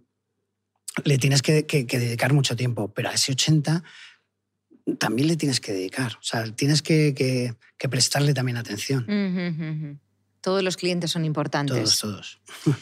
le 1.05 1.19
tienes 1.19 1.43
que, 1.43 1.65
que 1.67 1.85
dedicar 1.87 2.33
mucho 2.33 2.57
tiempo. 2.57 2.93
Pero 2.93 3.11
a 3.11 3.13
ese 3.13 3.33
80 3.33 3.85
también 4.99 5.29
le 5.29 5.37
tienes 5.37 5.61
que 5.61 5.73
dedicar. 5.73 6.13
O 6.21 6.23
sea, 6.23 6.45
tienes 6.53 6.83
que, 6.83 7.55
prestarle 7.91 8.35
también 8.35 8.57
atención. 8.57 10.01
Todos 10.41 10.63
los 10.63 10.77
clientes 10.77 11.11
son 11.11 11.25
importantes. 11.25 11.99
Todos, 11.99 12.41
todos. 12.55 12.77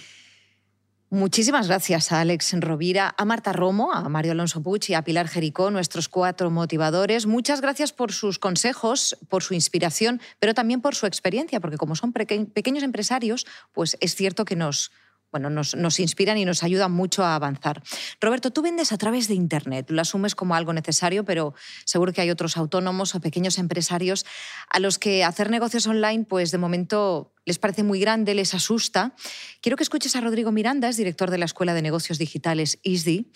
Muchísimas 1.13 1.69
gracias 1.69 2.11
a 2.11 2.21
Alex 2.23 2.55
Rovira, 2.59 3.15
a 3.19 3.27
Marta 3.27 3.53
Romo, 3.53 3.93
a 3.93 4.09
Mario 4.09 4.33
Alonso 4.33 4.63
Puch 4.63 4.89
y 4.89 4.95
a 4.95 5.03
Pilar 5.03 5.29
Jericó, 5.29 5.71
nuestros 5.71 6.09
cuatro 6.09 6.51
motivadores. 6.51 7.27
Muchas 7.27 7.61
gracias 7.61 7.93
por 7.93 8.13
sus 8.13 8.39
consejos, 8.39 9.19
por 9.29 9.43
su 9.43 9.53
inspiración, 9.53 10.23
pero 10.39 10.55
también 10.55 10.81
por 10.81 10.95
su 10.95 11.05
experiencia, 11.05 11.61
porque 11.61 11.77
como 11.77 11.97
son 11.97 12.15
pequeños 12.15 12.83
empresarios, 12.83 13.47
pues 13.73 13.99
es 14.01 14.15
cierto 14.15 14.47
que 14.47 14.57
nos, 14.57 14.91
bueno, 15.33 15.49
nos, 15.49 15.99
inspiran 15.99 16.37
y 16.37 16.45
nos 16.45 16.63
ayudan 16.63 16.93
mucho 16.93 17.25
a 17.25 17.35
avanzar. 17.35 17.83
Roberto, 18.21 18.53
tú 18.53 18.61
vendes 18.61 18.93
a 18.93 18.99
través 18.99 19.29
de 19.29 19.35
Internet, 19.35 19.91
lo 19.91 20.03
asumes 20.03 20.35
como 20.35 20.55
algo 20.55 20.75
necesario, 20.75 21.25
pero 21.25 21.55
seguro 21.87 22.13
que 22.13 22.21
hay 22.21 22.31
otros 22.31 22.59
autónomos 22.59 23.15
o 23.15 23.21
pequeños 23.21 23.59
empresarios 23.59 24.27
a 24.69 24.79
los 24.79 24.99
que 24.99 25.25
hacer 25.25 25.51
negocios 25.51 25.87
online, 25.87 26.27
pues 26.29 26.51
de 26.51 26.59
momento 26.59 27.33
les 27.45 27.59
parece 27.59 27.83
muy 27.83 27.99
grande, 27.99 28.35
les 28.35 28.55
asusta. 28.55 29.15
Quiero 29.63 29.77
que 29.77 29.83
escuches 29.83 30.15
a 30.15 30.21
Rodrigo 30.21 30.53
Miranda, 30.53 30.89
es 30.89 30.97
director 30.97 31.31
de 31.31 31.39
la 31.39 31.47
Escuela 31.47 31.75
de 31.75 31.83
Negocios 31.83 32.19
Digitales 32.19 32.79
ISDI. 32.83 33.33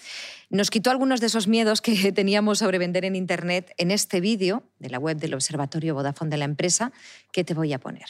Nos 0.51 0.71
quitó 0.71 0.91
algunos 0.91 1.21
de 1.21 1.27
esos 1.27 1.49
miedos 1.49 1.81
que 1.81 2.13
teníamos 2.13 2.59
sobre 2.59 2.79
vender 2.79 3.07
en 3.07 3.17
Internet 3.17 3.73
en 3.79 3.91
este 3.91 4.21
vídeo 4.21 4.65
de 4.79 4.91
la 4.91 4.99
web 4.99 5.17
del 5.17 5.35
Observatorio 5.35 5.95
Vodafone 5.95 6.31
de 6.31 6.37
la 6.37 6.45
empresa 6.45 6.93
que 7.33 7.43
te 7.43 7.55
voy 7.55 7.73
a 7.73 7.81
poner. 7.81 8.07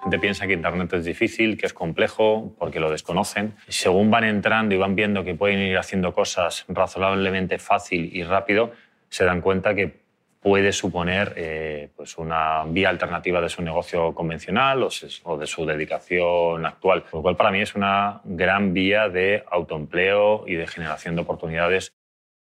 La 0.00 0.04
gente 0.04 0.18
piensa 0.18 0.46
que 0.46 0.54
Internet 0.54 0.94
es 0.94 1.04
difícil, 1.04 1.58
que 1.58 1.66
es 1.66 1.74
complejo, 1.74 2.54
porque 2.58 2.80
lo 2.80 2.90
desconocen. 2.90 3.52
Según 3.68 4.10
van 4.10 4.24
entrando 4.24 4.74
y 4.74 4.78
van 4.78 4.94
viendo 4.94 5.24
que 5.24 5.34
pueden 5.34 5.58
ir 5.58 5.76
haciendo 5.76 6.14
cosas 6.14 6.64
razonablemente 6.68 7.58
fácil 7.58 8.10
y 8.16 8.22
rápido, 8.22 8.72
se 9.10 9.26
dan 9.26 9.42
cuenta 9.42 9.74
que 9.74 10.00
puede 10.40 10.72
suponer 10.72 11.34
eh, 11.36 11.90
pues 11.94 12.16
una 12.16 12.64
vía 12.64 12.88
alternativa 12.88 13.42
de 13.42 13.50
su 13.50 13.60
negocio 13.60 14.14
convencional 14.14 14.82
o, 14.82 15.36
de 15.36 15.46
su 15.46 15.66
dedicación 15.66 16.64
actual. 16.64 17.02
Por 17.02 17.18
lo 17.18 17.22
cual, 17.22 17.36
para 17.36 17.50
mí 17.50 17.60
es 17.60 17.74
una 17.74 18.22
gran 18.24 18.72
vía 18.72 19.10
de 19.10 19.44
autoempleo 19.50 20.44
y 20.46 20.54
de 20.54 20.66
generación 20.66 21.14
de 21.14 21.22
oportunidades. 21.22 21.92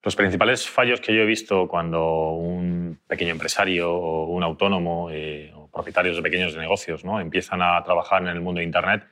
Los 0.04 0.16
principales 0.16 0.70
fallos 0.70 1.02
que 1.02 1.16
yo 1.16 1.24
he 1.24 1.26
visto 1.26 1.68
cuando 1.68 2.34
un 2.34 3.00
pequeño 3.08 3.32
empresario 3.32 3.92
o 3.92 4.26
un 4.26 4.44
autónomo 4.44 5.10
eh, 5.12 5.52
propietarios 5.72 6.16
de 6.16 6.22
pequeños 6.22 6.56
negocios 6.56 7.04
¿no? 7.04 7.20
empiezan 7.20 7.62
a 7.62 7.84
trabajar 7.84 8.22
en 8.22 8.30
el 8.30 8.42
mundo 8.42 8.60
de 8.60 8.66
Internet 8.66 9.04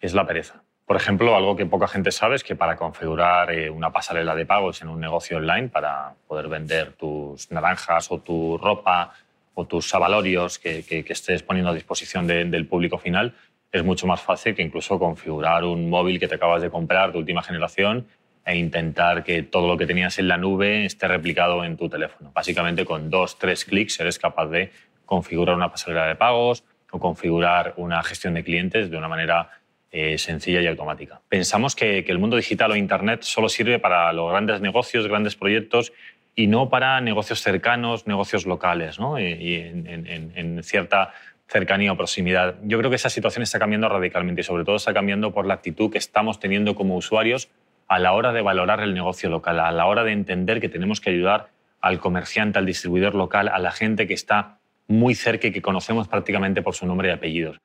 es 0.00 0.14
la 0.14 0.26
pereza. 0.26 0.62
Por 0.86 0.96
ejemplo, 0.96 1.36
algo 1.36 1.54
que 1.54 1.66
poca 1.66 1.86
gente 1.86 2.10
sabe 2.10 2.34
es 2.34 2.42
que 2.42 2.56
para 2.56 2.74
configurar 2.74 3.52
eh, 3.52 3.70
una 3.70 3.92
pasarela 3.92 4.34
de 4.34 4.44
pagos 4.44 4.82
en 4.82 4.88
un 4.88 4.98
negocio 4.98 5.36
online, 5.36 5.68
para 5.68 6.14
poder 6.26 6.48
vender 6.48 6.94
tus 6.94 7.48
naranjas 7.52 8.10
o 8.10 8.18
tu 8.18 8.58
ropa 8.58 9.12
o 9.54 9.66
tus 9.66 9.88
sabalorios 9.88 10.58
que, 10.58 10.84
estés 11.08 11.44
poniendo 11.44 11.70
a 11.70 11.74
disposición 11.74 12.26
del 12.26 12.66
público 12.66 12.98
final, 12.98 13.34
es 13.70 13.84
mucho 13.84 14.08
más 14.08 14.20
fácil 14.20 14.56
que 14.56 14.62
incluso 14.62 14.98
configurar 14.98 15.64
un 15.64 15.88
móvil 15.88 16.18
que 16.18 16.26
te 16.26 16.34
acabas 16.34 16.60
de 16.60 16.70
comprar 16.70 17.12
de 17.12 17.18
última 17.18 17.42
generación 17.42 18.08
e 18.44 18.56
intentar 18.56 19.22
que 19.22 19.44
todo 19.44 19.68
lo 19.68 19.76
que 19.76 19.86
tenías 19.86 20.18
en 20.18 20.26
la 20.26 20.38
nube 20.38 20.84
esté 20.84 21.06
replicado 21.06 21.64
en 21.64 21.76
tu 21.76 21.88
teléfono. 21.88 22.32
Básicamente 22.34 22.84
con 22.84 23.10
dos, 23.10 23.38
tres 23.38 23.64
clics 23.64 24.00
eres 24.00 24.18
capaz 24.18 24.46
de 24.46 24.72
configurar 25.10 25.56
una 25.56 25.72
pasarela 25.72 26.06
de 26.06 26.14
pagos 26.14 26.62
o 26.92 27.00
configurar 27.00 27.74
una 27.76 28.00
gestión 28.04 28.34
de 28.34 28.44
clientes 28.44 28.92
de 28.92 28.96
una 28.96 29.08
manera 29.08 29.50
eh, 29.90 30.18
sencilla 30.18 30.62
y 30.62 30.68
automática. 30.68 31.20
Pensamos 31.28 31.74
que, 31.74 31.98
el 31.98 32.18
mundo 32.20 32.36
digital 32.36 32.70
o 32.70 32.76
Internet 32.76 33.22
solo 33.22 33.48
sirve 33.48 33.80
para 33.80 34.12
los 34.12 34.30
grandes 34.30 34.60
negocios, 34.60 35.08
grandes 35.08 35.34
proyectos 35.34 35.92
y 36.36 36.46
no 36.46 36.68
para 36.68 37.00
negocios 37.00 37.42
cercanos, 37.42 38.06
negocios 38.06 38.46
locales, 38.46 39.00
¿no? 39.00 39.18
y, 39.18 39.54
en, 39.56 40.32
en 40.36 40.62
cierta 40.62 41.12
cercanía 41.48 41.90
o 41.90 41.96
proximidad. 41.96 42.54
Yo 42.62 42.78
creo 42.78 42.88
que 42.88 42.96
esa 42.96 43.10
situación 43.10 43.42
está 43.42 43.58
cambiando 43.58 43.88
radicalmente 43.88 44.42
y 44.42 44.44
sobre 44.44 44.64
todo 44.64 44.76
está 44.76 44.94
cambiando 44.94 45.34
por 45.34 45.44
la 45.44 45.54
actitud 45.54 45.90
que 45.90 45.98
estamos 45.98 46.38
teniendo 46.38 46.76
como 46.76 46.94
usuarios 46.94 47.50
a 47.88 47.98
la 47.98 48.12
hora 48.12 48.32
de 48.32 48.42
valorar 48.42 48.80
el 48.80 48.94
negocio 48.94 49.28
local, 49.28 49.58
a 49.58 49.72
la 49.72 49.86
hora 49.86 50.04
de 50.04 50.12
entender 50.12 50.60
que 50.60 50.68
tenemos 50.68 51.00
que 51.00 51.10
ayudar 51.10 51.48
al 51.80 51.98
comerciante, 51.98 52.60
al 52.60 52.66
distribuidor 52.66 53.16
local, 53.16 53.48
a 53.48 53.58
la 53.58 53.72
gente 53.72 54.06
que 54.06 54.14
está 54.14 54.59
muy 54.90 55.14
cerca 55.14 55.46
y 55.46 55.52
que 55.52 55.62
conocemos 55.62 56.08
prácticamente 56.08 56.62
por 56.62 56.74
su 56.74 56.84
nombre 56.84 57.08
y 57.08 57.12
apellidos. 57.12 57.58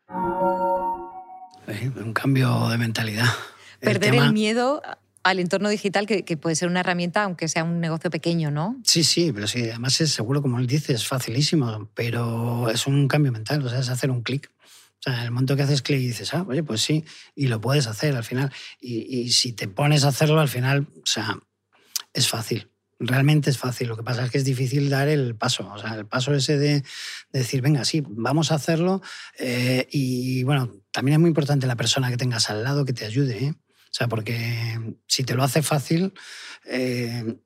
un 1.98 2.14
cambio 2.14 2.70
de 2.70 2.78
mentalidad. 2.78 3.26
Perder 3.80 4.16
el, 4.16 4.32
miedo 4.32 4.82
al 5.24 5.40
entorno 5.40 5.70
digital, 5.70 6.06
que, 6.06 6.38
puede 6.38 6.56
ser 6.56 6.70
una 6.70 6.82
herramienta, 6.82 7.24
aunque 7.24 7.48
sea 7.48 7.64
un 7.64 7.80
negocio 7.80 8.12
pequeño, 8.12 8.52
¿no? 8.52 8.80
Sí, 8.84 9.04
sí, 9.04 9.32
pero 9.34 9.48
sí, 9.48 9.64
además 9.64 10.00
es 10.00 10.12
seguro, 10.12 10.42
como 10.44 10.60
él 10.60 10.68
dice, 10.68 10.94
es 10.94 11.08
facilísimo, 11.08 11.90
pero 11.96 12.70
es 12.70 12.86
un 12.86 13.08
cambio 13.08 13.32
mental, 13.32 13.66
o 13.66 13.70
sea, 13.70 13.80
es 13.80 13.90
hacer 13.90 14.12
un 14.12 14.22
clic. 14.22 14.52
O 15.00 15.02
sea, 15.02 15.24
el 15.24 15.32
momento 15.32 15.56
que 15.56 15.64
haces 15.64 15.82
clic 15.82 16.00
y 16.00 16.08
dices, 16.08 16.34
ah, 16.36 16.46
oye, 16.48 16.62
pues 16.62 16.82
sí, 16.82 17.04
y 17.36 17.48
lo 17.48 17.60
puedes 17.60 17.88
hacer 17.88 18.16
al 18.16 18.24
final. 18.24 18.52
Y, 18.80 19.32
si 19.32 19.54
te 19.54 19.68
pones 19.68 20.04
a 20.04 20.10
hacerlo 20.10 20.40
al 20.40 20.48
final, 20.48 20.88
o 20.96 21.06
sea, 21.06 21.40
es 22.14 22.30
fácil. 22.30 22.70
Realmente 23.00 23.50
es 23.50 23.58
fácil. 23.58 23.90
Lo 23.90 23.98
que 23.98 24.04
pasa 24.04 24.26
es 24.26 24.32
que 24.32 24.38
es 24.38 24.46
difícil 24.46 24.90
dar 24.90 25.08
el 25.08 25.36
paso. 25.36 25.70
O 25.74 25.78
sea, 25.78 25.96
el 25.96 26.06
paso 26.06 26.34
ese 26.34 26.58
de, 26.58 26.84
decir, 27.32 27.62
venga, 27.62 27.84
sí, 27.84 28.04
vamos 28.08 28.52
a 28.52 28.56
hacerlo. 28.56 29.02
Eh, 29.38 29.88
y 29.92 30.44
bueno, 30.44 30.72
también 30.92 31.14
es 31.16 31.20
muy 31.20 31.28
importante 31.28 31.68
la 31.68 31.76
persona 31.76 32.10
que 32.10 32.18
tengas 32.18 32.50
al 32.50 32.64
lado 32.64 32.86
que 32.86 32.94
te 32.94 33.06
ayude. 33.06 33.46
¿eh? 33.46 33.54
O 33.54 33.98
sea, 33.98 34.08
porque 34.08 34.96
si 35.08 35.24
te 35.24 35.36
lo 35.36 35.44
hace 35.44 35.62
fácil, 35.62 36.14
eh, 36.66 37.38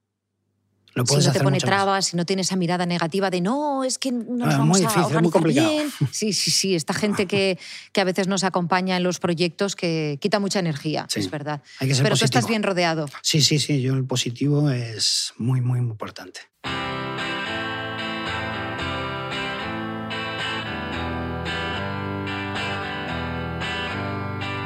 si 1.06 1.28
no 1.28 1.32
te 1.32 1.40
pone 1.40 1.60
trabas, 1.60 2.08
si 2.08 2.18
no 2.18 2.26
tiene 2.26 2.42
esa 2.42 2.56
mirada 2.56 2.86
negativa 2.86 3.30
de 3.30 3.42
no, 3.42 3.84
es 3.84 3.98
que 3.98 4.12
no 4.12 4.46
nos 4.46 4.58
vamos 4.58 4.82
a 4.82 5.06
organizar 5.06 5.44
bien. 5.44 5.92
Sí, 6.12 6.34
sí, 6.34 6.52
sí. 6.52 6.76
Esta 6.76 6.94
gente 6.94 7.26
que, 7.26 7.58
que, 7.92 8.02
a 8.02 8.04
veces 8.04 8.28
nos 8.28 8.44
acompaña 8.44 8.98
en 8.98 9.04
los 9.04 9.20
proyectos 9.20 9.76
que 9.76 10.18
quita 10.22 10.40
mucha 10.40 10.60
energía, 10.60 11.08
es 11.14 11.30
verdad. 11.30 11.62
Pero 11.80 12.16
tú 12.16 12.26
estás 12.26 12.48
bien 12.48 12.64
rodeado. 12.64 13.08
Sí, 13.22 13.42
sí, 13.42 13.60
sí. 13.60 13.82
Yo 13.82 13.94
el 13.96 14.06
positivo 14.06 14.70
es 14.70 15.34
muy, 15.38 15.62
muy, 15.62 15.82
muy 15.82 15.92
importante. 15.92 16.42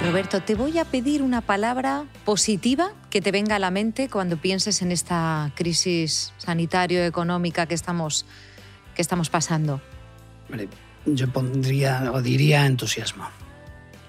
Roberto, 0.03 0.41
te 0.41 0.55
voy 0.55 0.79
a 0.79 0.85
pedir 0.85 1.21
una 1.21 1.39
palabra 1.39 2.05
positiva 2.25 2.91
que 3.09 3.21
te 3.21 3.31
venga 3.31 3.55
a 3.55 3.59
la 3.59 3.71
mente 3.71 4.09
cuando 4.09 4.35
pienses 4.35 4.81
en 4.81 4.91
esta 4.91 5.53
crisis 5.55 6.33
sanitario-económica 6.39 7.67
que 7.67 7.73
estamos, 7.73 8.25
que 8.95 9.01
estamos 9.01 9.29
pasando. 9.29 9.81
yo 11.05 11.31
pondría 11.31 12.11
o 12.11 12.21
diría 12.21 12.65
entusiasmo. 12.65 13.23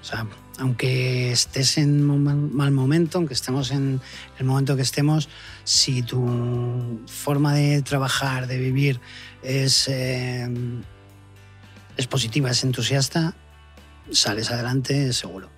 O 0.02 0.04
sea, 0.04 0.26
aunque 0.58 1.30
estés 1.30 1.78
en 1.78 2.10
un 2.10 2.52
mal 2.52 2.72
momento, 2.72 3.18
aunque 3.18 3.34
estemos 3.34 3.70
en 3.70 4.00
el 4.40 4.44
momento 4.44 4.74
que 4.74 4.82
estemos, 4.82 5.28
si 5.62 6.02
tu 6.02 7.00
forma 7.06 7.54
de 7.54 7.82
trabajar, 7.82 8.48
de 8.48 8.58
vivir 8.58 9.00
es, 9.44 9.86
eh, 9.86 10.48
es 11.96 12.06
positiva, 12.08 12.50
es 12.50 12.64
entusiasta, 12.64 13.36
sales 14.10 14.50
adelante 14.50 15.12
seguro. 15.12 15.54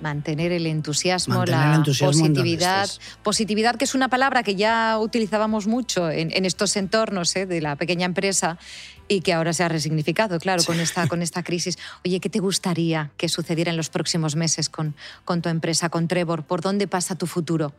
Mantener 0.00 0.52
el 0.52 0.66
entusiasmo, 0.66 1.44
la 1.44 1.82
positividad. 1.84 2.88
Positividad, 3.22 3.76
que 3.76 3.84
es 3.84 3.94
una 3.94 4.08
palabra 4.08 4.42
que 4.42 4.54
ya 4.54 4.98
utilizábamos 4.98 5.66
mucho 5.66 6.10
en, 6.10 6.44
estos 6.44 6.76
entornos 6.76 7.34
¿eh? 7.34 7.46
de 7.46 7.60
la 7.60 7.76
pequeña 7.76 8.06
empresa 8.06 8.58
y 9.08 9.22
que 9.22 9.32
ahora 9.32 9.52
se 9.52 9.64
ha 9.64 9.68
resignificado, 9.68 10.38
claro, 10.38 10.62
con, 10.64 10.78
esta, 10.78 11.08
con 11.08 11.22
esta 11.22 11.42
crisis. 11.42 11.78
Oye, 12.04 12.20
¿qué 12.20 12.28
te 12.28 12.38
gustaría 12.38 13.10
que 13.16 13.28
sucediera 13.28 13.70
en 13.70 13.76
los 13.76 13.88
próximos 13.88 14.36
meses 14.36 14.68
con, 14.68 14.94
con 15.24 15.42
tu 15.42 15.48
empresa, 15.48 15.88
con 15.88 16.06
Trevor? 16.06 16.44
¿Por 16.44 16.60
dónde 16.60 16.86
pasa 16.86 17.16
tu 17.16 17.26
futuro? 17.26 17.72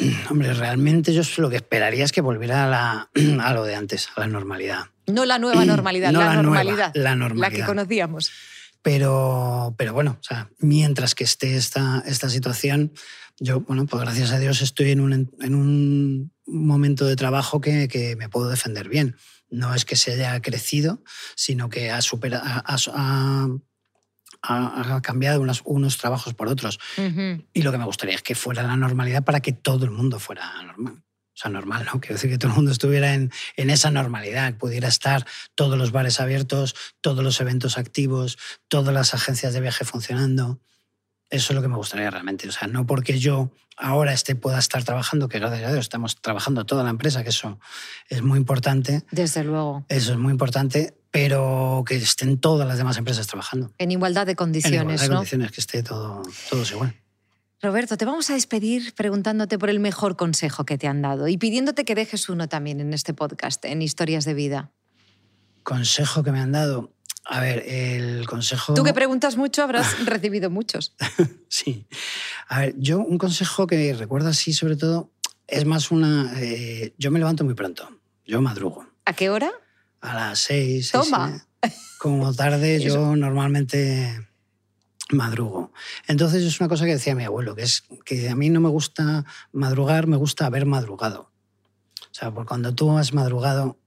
Hombre, 0.30 0.54
realmente 0.54 1.12
yo 1.12 1.22
lo 1.38 1.50
que 1.50 1.56
esperaría 1.56 2.04
es 2.04 2.12
que 2.12 2.20
volviera 2.20 2.64
a, 2.64 2.68
la, 2.68 3.10
a 3.44 3.54
lo 3.54 3.64
de 3.64 3.74
antes, 3.74 4.08
a 4.16 4.20
la 4.20 4.26
normalidad. 4.26 4.86
No 5.06 5.24
la 5.24 5.38
nueva 5.38 5.64
normalidad, 5.66 6.12
la, 6.12 6.34
normalidad, 6.34 6.92
la 6.94 7.14
normalidad. 7.14 7.50
La 7.50 7.56
que 7.56 7.64
conocíamos. 7.64 8.32
Pero, 8.82 9.74
pero 9.76 9.92
bueno, 9.92 10.16
o 10.20 10.22
sea, 10.22 10.50
mientras 10.58 11.14
que 11.14 11.24
esté 11.24 11.56
esta, 11.56 12.02
esta 12.06 12.30
situación, 12.30 12.92
yo, 13.38 13.60
bueno, 13.60 13.86
pues 13.86 14.02
gracias 14.02 14.32
a 14.32 14.38
Dios 14.38 14.62
estoy 14.62 14.90
en 14.90 15.00
un, 15.00 15.12
en 15.40 15.54
un 15.54 16.32
momento 16.46 17.04
de 17.04 17.16
trabajo 17.16 17.60
que, 17.60 17.88
que, 17.88 18.16
me 18.16 18.28
puedo 18.28 18.48
defender 18.48 18.88
bien. 18.88 19.16
No 19.50 19.74
es 19.74 19.84
que 19.84 19.96
se 19.96 20.12
haya 20.12 20.40
crecido, 20.40 21.02
sino 21.36 21.68
que 21.68 21.90
ha, 21.90 22.00
superado, 22.02 22.42
ha, 22.44 23.48
ha, 24.42 25.00
cambiado 25.02 25.40
unos, 25.40 25.62
unos, 25.64 25.98
trabajos 25.98 26.34
por 26.34 26.48
otros. 26.48 26.78
Y 27.52 27.62
lo 27.62 27.72
que 27.72 27.78
me 27.78 27.84
gustaría 27.84 28.14
es 28.14 28.22
que 28.22 28.34
fuera 28.34 28.62
la 28.62 28.76
normalidad 28.76 29.24
para 29.24 29.40
que 29.40 29.52
todo 29.52 29.84
el 29.84 29.90
mundo 29.90 30.18
fuera 30.18 30.62
normal. 30.62 31.02
O 31.40 31.42
sea, 31.42 31.50
normal, 31.50 31.86
¿no? 31.86 32.00
Quiero 32.00 32.16
decir 32.16 32.28
que 32.28 32.36
todo 32.36 32.50
el 32.50 32.56
mundo 32.56 32.70
estuviera 32.70 33.14
en, 33.14 33.32
en 33.56 33.70
esa 33.70 33.90
normalidad, 33.90 34.58
pudiera 34.58 34.88
estar 34.88 35.26
todos 35.54 35.78
los 35.78 35.90
bares 35.90 36.20
abiertos, 36.20 36.74
todos 37.00 37.24
los 37.24 37.40
eventos 37.40 37.78
activos, 37.78 38.36
todas 38.68 38.92
las 38.92 39.14
agencias 39.14 39.54
de 39.54 39.62
viaje 39.62 39.86
funcionando. 39.86 40.60
Eso 41.30 41.52
es 41.52 41.54
lo 41.54 41.62
que 41.62 41.68
me 41.68 41.76
gustaría 41.76 42.10
realmente. 42.10 42.46
O 42.46 42.52
sea, 42.52 42.68
no 42.68 42.84
porque 42.84 43.18
yo 43.18 43.52
ahora 43.78 44.12
esté, 44.12 44.34
pueda 44.34 44.58
estar 44.58 44.84
trabajando, 44.84 45.30
que 45.30 45.38
gracias 45.38 45.66
a 45.66 45.72
Dios 45.72 45.80
estamos 45.80 46.20
trabajando 46.20 46.66
toda 46.66 46.84
la 46.84 46.90
empresa, 46.90 47.22
que 47.22 47.30
eso 47.30 47.58
es 48.10 48.20
muy 48.20 48.38
importante. 48.38 49.06
Desde 49.10 49.42
luego. 49.42 49.86
Eso 49.88 50.12
es 50.12 50.18
muy 50.18 50.32
importante, 50.32 50.94
pero 51.10 51.84
que 51.86 51.96
estén 51.96 52.38
todas 52.38 52.68
las 52.68 52.76
demás 52.76 52.98
empresas 52.98 53.26
trabajando. 53.26 53.72
En 53.78 53.92
igualdad 53.92 54.26
de 54.26 54.36
condiciones, 54.36 54.78
en 54.78 54.90
igualdad 54.90 55.04
de 55.04 55.14
condiciones, 55.14 55.52
que 55.52 55.60
esté 55.62 55.82
todo, 55.82 56.20
todos 56.50 56.70
igual. 56.70 56.94
Roberto, 57.62 57.98
te 57.98 58.06
vamos 58.06 58.30
a 58.30 58.34
despedir 58.34 58.94
preguntándote 58.94 59.58
por 59.58 59.68
el 59.68 59.80
mejor 59.80 60.16
consejo 60.16 60.64
que 60.64 60.78
te 60.78 60.86
han 60.86 61.02
dado 61.02 61.28
y 61.28 61.36
pidiéndote 61.36 61.84
que 61.84 61.94
dejes 61.94 62.30
uno 62.30 62.48
también 62.48 62.80
en 62.80 62.94
este 62.94 63.12
podcast, 63.12 63.62
en 63.66 63.82
Historias 63.82 64.24
de 64.24 64.32
Vida. 64.32 64.70
Consejo 65.62 66.22
que 66.22 66.32
me 66.32 66.40
han 66.40 66.52
dado. 66.52 66.94
A 67.26 67.40
ver, 67.40 67.62
el 67.66 68.26
consejo... 68.26 68.72
Tú 68.72 68.82
que 68.82 68.94
preguntas 68.94 69.36
mucho 69.36 69.62
habrás 69.62 70.04
recibido 70.06 70.48
muchos. 70.48 70.96
sí. 71.48 71.86
A 72.48 72.60
ver, 72.60 72.74
yo 72.78 73.00
un 73.00 73.18
consejo 73.18 73.66
que 73.66 73.92
recuerdo 73.92 74.30
así 74.30 74.54
sobre 74.54 74.76
todo 74.76 75.10
es 75.46 75.66
más 75.66 75.90
una... 75.90 76.32
Eh, 76.40 76.94
yo 76.96 77.10
me 77.10 77.18
levanto 77.18 77.44
muy 77.44 77.54
pronto, 77.54 77.90
yo 78.24 78.40
madrugo. 78.40 78.86
¿A 79.04 79.12
qué 79.12 79.28
hora? 79.28 79.50
A 80.00 80.14
las 80.14 80.38
seis. 80.38 80.92
Toma. 80.92 81.46
Como 81.98 82.32
tarde 82.32 82.80
yo 82.82 83.16
normalmente 83.16 84.29
madrugo. 85.12 85.72
Entonces 86.06 86.44
es 86.44 86.60
una 86.60 86.68
cosa 86.68 86.84
que 86.84 86.92
decía 86.92 87.14
mi 87.14 87.24
abuelo, 87.24 87.54
que 87.54 87.62
es 87.62 87.84
que 88.04 88.28
a 88.28 88.36
mí 88.36 88.50
no 88.50 88.60
me 88.60 88.68
gusta 88.68 89.24
madrugar, 89.52 90.06
me 90.06 90.16
gusta 90.16 90.46
haber 90.46 90.66
madrugado. 90.66 91.30
O 92.10 92.14
sea, 92.14 92.30
porque 92.30 92.48
cuando 92.48 92.74
tú 92.74 92.96
has 92.96 93.12
madrugado 93.12 93.78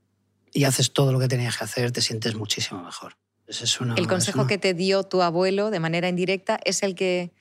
y 0.53 0.63
haces 0.65 0.93
todo 0.93 1.11
lo 1.11 1.19
que 1.19 1.27
tenías 1.27 1.57
que 1.57 1.63
hacer, 1.63 1.91
te 1.91 2.01
sientes 2.01 2.35
muchísimo 2.35 2.83
mejor. 2.83 3.17
es 3.47 3.79
el 3.97 4.07
consejo 4.07 4.47
que 4.47 4.57
te 4.57 4.73
dio 4.73 5.03
tu 5.03 5.21
abuelo 5.21 5.71
de 5.71 5.79
manera 5.79 6.07
indirecta 6.07 6.59
es 6.63 6.83
el 6.83 6.95
que, 6.95 7.31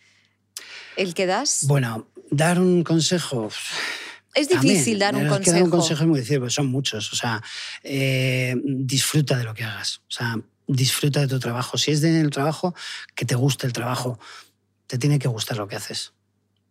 el 0.97 1.15
que 1.15 1.27
das. 1.27 1.65
Bueno, 1.67 2.09
dar 2.31 2.59
un 2.59 2.83
consejo... 2.85 3.51
Es 4.35 4.49
difícil 4.49 4.99
dar 4.99 5.15
un 5.15 5.29
consejo. 5.29 5.57
dar 5.57 5.63
un 5.63 5.71
consejo 5.71 6.03
es 6.03 6.09
muy 6.09 6.21
difícil, 6.21 6.51
son 6.51 6.67
muchos. 6.69 7.13
O 7.13 7.17
sea, 7.17 7.43
eh, 7.83 8.57
disfruta 8.65 9.37
de 9.37 9.45
lo 9.45 9.53
que 9.53 9.63
hagas. 9.63 9.99
O 10.09 10.11
sea, 10.11 10.37
disfruta 10.67 11.21
de 11.21 11.29
tu 11.29 11.39
trabajo. 11.39 11.79
Si 11.79 11.91
es 11.91 12.01
del 12.01 12.31
trabajo, 12.31 12.75
que 13.15 13.25
te 13.25 13.35
guste 13.35 13.67
el 13.67 13.73
trabajo. 13.73 14.19
Te 14.87 14.99
tiene 14.99 15.19
que 15.19 15.29
gustar 15.29 15.57
lo 15.57 15.69
que 15.69 15.77
haces. 15.77 16.13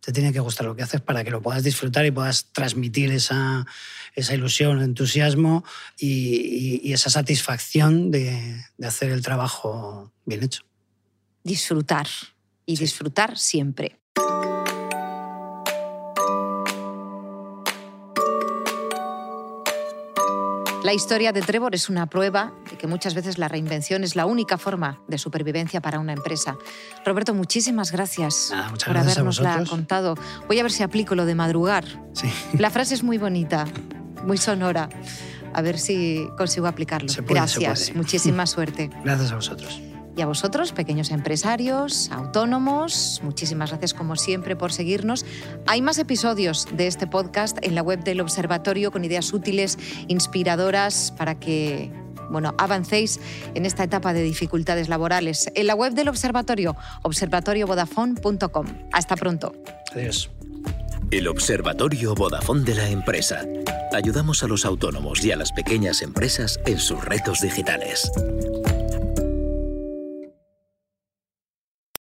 Te 0.00 0.12
tiene 0.12 0.32
que 0.32 0.40
gustar 0.40 0.66
lo 0.66 0.74
que 0.74 0.82
haces 0.82 1.00
para 1.00 1.22
que 1.22 1.30
lo 1.30 1.42
puedas 1.42 1.62
disfrutar 1.62 2.04
y 2.04 2.10
puedas 2.10 2.46
transmitir 2.52 3.12
esa, 3.12 3.66
esa 4.14 4.34
ilusión, 4.34 4.82
entusiasmo 4.82 5.64
y, 5.96 6.92
esa 6.92 7.08
satisfacción 7.08 8.10
de, 8.10 8.64
hacer 8.82 9.10
el 9.10 9.22
trabajo 9.22 10.12
bien 10.24 10.42
hecho. 10.42 10.62
Disfrutar. 11.44 12.08
Y 12.66 12.76
disfrutar 12.76 13.38
siempre. 13.38 14.01
La 20.84 20.92
historia 20.92 21.32
de 21.32 21.42
Trevor 21.42 21.74
es 21.76 21.88
una 21.88 22.06
prueba 22.06 22.52
de 22.68 22.76
que 22.76 22.88
muchas 22.88 23.14
veces 23.14 23.38
la 23.38 23.46
reinvención 23.46 24.02
es 24.02 24.16
la 24.16 24.26
única 24.26 24.58
forma 24.58 25.00
de 25.06 25.16
supervivencia 25.16 25.80
para 25.80 26.00
una 26.00 26.12
empresa. 26.12 26.56
Roberto, 27.06 27.34
muchísimas 27.34 27.92
gracias 27.92 28.48
Nada, 28.50 28.70
muchas 28.70 28.86
por 28.86 28.94
gracias 28.94 29.16
habernosla 29.16 29.64
contado. 29.68 30.16
Voy 30.48 30.58
a 30.58 30.62
ver 30.64 30.72
si 30.72 30.82
aplico 30.82 31.14
lo 31.14 31.24
de 31.24 31.36
madrugar. 31.36 31.84
Sí. 32.14 32.28
La 32.58 32.70
frase 32.70 32.94
es 32.94 33.04
muy 33.04 33.16
bonita, 33.18 33.66
muy 34.24 34.38
sonora. 34.38 34.88
A 35.54 35.62
ver 35.62 35.78
si 35.78 36.26
consigo 36.36 36.66
aplicarlo. 36.66 37.12
Puede, 37.12 37.26
gracias, 37.28 37.94
muchísima 37.94 38.46
suerte. 38.46 38.90
Gracias 39.04 39.30
a 39.30 39.36
vosotros. 39.36 39.80
Y 40.16 40.20
a 40.20 40.26
vosotros, 40.26 40.72
pequeños 40.72 41.10
empresarios, 41.10 42.10
autónomos, 42.10 43.20
muchísimas 43.24 43.70
gracias 43.70 43.94
como 43.94 44.16
siempre 44.16 44.56
por 44.56 44.72
seguirnos. 44.72 45.24
Hay 45.66 45.80
más 45.80 45.98
episodios 45.98 46.66
de 46.72 46.86
este 46.86 47.06
podcast 47.06 47.58
en 47.62 47.74
la 47.74 47.82
web 47.82 48.04
del 48.04 48.20
Observatorio 48.20 48.90
con 48.90 49.04
ideas 49.04 49.32
útiles, 49.32 49.78
inspiradoras 50.08 51.14
para 51.16 51.38
que 51.38 51.90
bueno, 52.32 52.54
avancéis 52.58 53.20
en 53.54 53.66
esta 53.66 53.84
etapa 53.84 54.12
de 54.12 54.22
dificultades 54.22 54.88
laborales. 54.88 55.50
En 55.54 55.66
la 55.66 55.74
web 55.74 55.92
del 55.92 56.08
Observatorio, 56.08 56.76
observatoriovodafone.com. 57.02 58.66
Hasta 58.92 59.16
pronto. 59.16 59.54
Adiós. 59.92 60.30
El 61.10 61.28
Observatorio 61.28 62.14
Vodafone 62.14 62.64
de 62.64 62.74
la 62.74 62.88
empresa. 62.88 63.44
Ayudamos 63.92 64.42
a 64.42 64.48
los 64.48 64.64
autónomos 64.64 65.22
y 65.24 65.30
a 65.32 65.36
las 65.36 65.52
pequeñas 65.52 66.00
empresas 66.00 66.58
en 66.64 66.78
sus 66.78 67.04
retos 67.04 67.42
digitales. 67.42 68.10